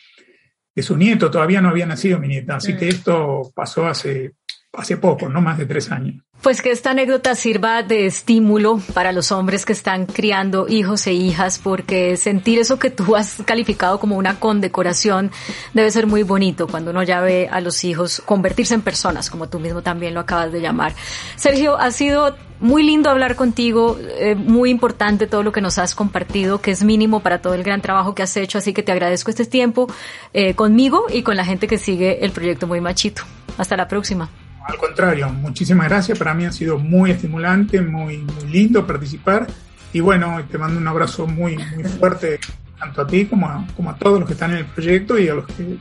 de 0.72 0.82
su 0.82 0.96
nieto, 0.96 1.32
todavía 1.32 1.60
no 1.60 1.68
había 1.68 1.84
nacido 1.84 2.20
mi 2.20 2.28
nieta, 2.28 2.56
así 2.56 2.76
que 2.76 2.86
esto 2.86 3.50
pasó 3.56 3.88
hace, 3.88 4.34
hace 4.72 4.96
poco, 4.96 5.28
no 5.28 5.40
más 5.40 5.58
de 5.58 5.66
tres 5.66 5.90
años. 5.90 6.22
Pues 6.42 6.62
que 6.62 6.70
esta 6.70 6.92
anécdota 6.92 7.34
sirva 7.34 7.82
de 7.82 8.06
estímulo 8.06 8.80
para 8.94 9.12
los 9.12 9.30
hombres 9.30 9.66
que 9.66 9.74
están 9.74 10.06
criando 10.06 10.66
hijos 10.68 11.06
e 11.06 11.12
hijas, 11.12 11.58
porque 11.58 12.16
sentir 12.16 12.58
eso 12.58 12.78
que 12.78 12.88
tú 12.88 13.14
has 13.14 13.42
calificado 13.44 14.00
como 14.00 14.16
una 14.16 14.40
condecoración 14.40 15.30
debe 15.74 15.90
ser 15.90 16.06
muy 16.06 16.22
bonito 16.22 16.66
cuando 16.66 16.92
uno 16.92 17.02
ya 17.02 17.20
ve 17.20 17.48
a 17.50 17.60
los 17.60 17.84
hijos 17.84 18.22
convertirse 18.24 18.74
en 18.74 18.80
personas, 18.80 19.28
como 19.28 19.50
tú 19.50 19.60
mismo 19.60 19.82
también 19.82 20.14
lo 20.14 20.20
acabas 20.20 20.50
de 20.50 20.62
llamar. 20.62 20.94
Sergio, 21.36 21.78
ha 21.78 21.90
sido 21.90 22.36
muy 22.58 22.84
lindo 22.84 23.10
hablar 23.10 23.36
contigo, 23.36 23.98
eh, 24.00 24.34
muy 24.34 24.70
importante 24.70 25.26
todo 25.26 25.42
lo 25.42 25.52
que 25.52 25.60
nos 25.60 25.78
has 25.78 25.94
compartido, 25.94 26.62
que 26.62 26.70
es 26.70 26.82
mínimo 26.82 27.20
para 27.20 27.42
todo 27.42 27.52
el 27.52 27.64
gran 27.64 27.82
trabajo 27.82 28.14
que 28.14 28.22
has 28.22 28.34
hecho, 28.38 28.56
así 28.56 28.72
que 28.72 28.82
te 28.82 28.92
agradezco 28.92 29.30
este 29.30 29.44
tiempo 29.44 29.88
eh, 30.32 30.54
conmigo 30.54 31.04
y 31.12 31.22
con 31.22 31.36
la 31.36 31.44
gente 31.44 31.66
que 31.66 31.76
sigue 31.76 32.24
el 32.24 32.30
proyecto 32.30 32.66
Muy 32.66 32.80
Machito. 32.80 33.22
Hasta 33.58 33.76
la 33.76 33.88
próxima. 33.88 34.30
Al 34.66 34.76
contrario, 34.76 35.28
muchísimas 35.30 35.88
gracias. 35.88 36.18
Para 36.18 36.34
mí 36.34 36.44
ha 36.44 36.52
sido 36.52 36.78
muy 36.78 37.10
estimulante, 37.10 37.80
muy, 37.80 38.18
muy 38.18 38.46
lindo 38.50 38.86
participar. 38.86 39.46
Y 39.92 40.00
bueno, 40.00 40.42
te 40.50 40.58
mando 40.58 40.78
un 40.78 40.86
abrazo 40.86 41.26
muy, 41.26 41.56
muy 41.56 41.84
fuerte, 41.84 42.38
tanto 42.78 43.02
a 43.02 43.06
ti 43.06 43.26
como 43.26 43.48
a, 43.48 43.66
como 43.76 43.90
a 43.90 43.96
todos 43.96 44.20
los 44.20 44.26
que 44.26 44.34
están 44.34 44.52
en 44.52 44.58
el 44.58 44.66
proyecto 44.66 45.18
y 45.18 45.28
a 45.28 45.34
los 45.34 45.46
que 45.46 45.78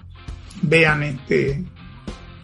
vean 0.62 1.04
este, 1.04 1.64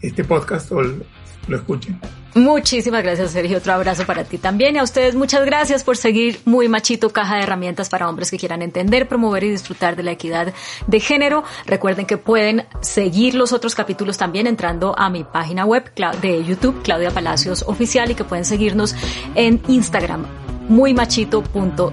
este 0.02 0.24
podcast 0.24 0.71
o 0.71 0.82
lo 0.82 1.56
escuchen. 1.56 2.00
Muchísimas 2.36 3.02
gracias, 3.02 3.32
Sergio. 3.32 3.58
Otro 3.58 3.71
abrazo 3.71 4.06
para 4.06 4.26
ti 4.26 4.38
también. 4.38 4.76
Y 4.76 4.80
a 4.80 4.84
ustedes, 4.84 5.15
muchas 5.15 5.45
gracias 5.45 5.86
por 5.86 5.95
seguir 5.95 6.41
Muy 6.43 6.67
Machito, 6.67 7.10
caja 7.12 7.38
de 7.38 7.43
herramientas 7.43 7.88
para 7.88 8.10
hombres 8.10 8.30
que 8.30 8.38
quieran 8.38 8.62
entender, 8.62 9.08
promover 9.08 9.45
y 9.45 9.52
disfrutar 9.52 9.95
de 9.95 10.04
la 10.04 10.12
equidad 10.12 10.54
de 10.86 11.00
género. 11.00 11.45
Recuerden 11.65 12.06
que 12.06 12.17
pueden 12.17 12.65
seguir 12.82 13.36
los 13.36 13.54
otros 13.54 13.74
capítulos 13.74 14.17
también 14.17 14.48
entrando 14.48 15.00
a 15.00 15.10
mi 15.10 15.24
página 15.24 15.65
web 15.65 15.89
de 16.21 16.43
YouTube, 16.43 16.82
Claudia 16.84 17.10
Palacios 17.10 17.63
Oficial, 17.67 18.12
y 18.12 18.15
que 18.15 18.26
pueden 18.26 18.43
seguirnos 18.43 18.95
en 19.36 19.62
Instagram, 19.69 20.26
muymachito.co. 20.67 21.91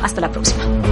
Hasta 0.00 0.20
la 0.22 0.32
próxima. 0.32 0.91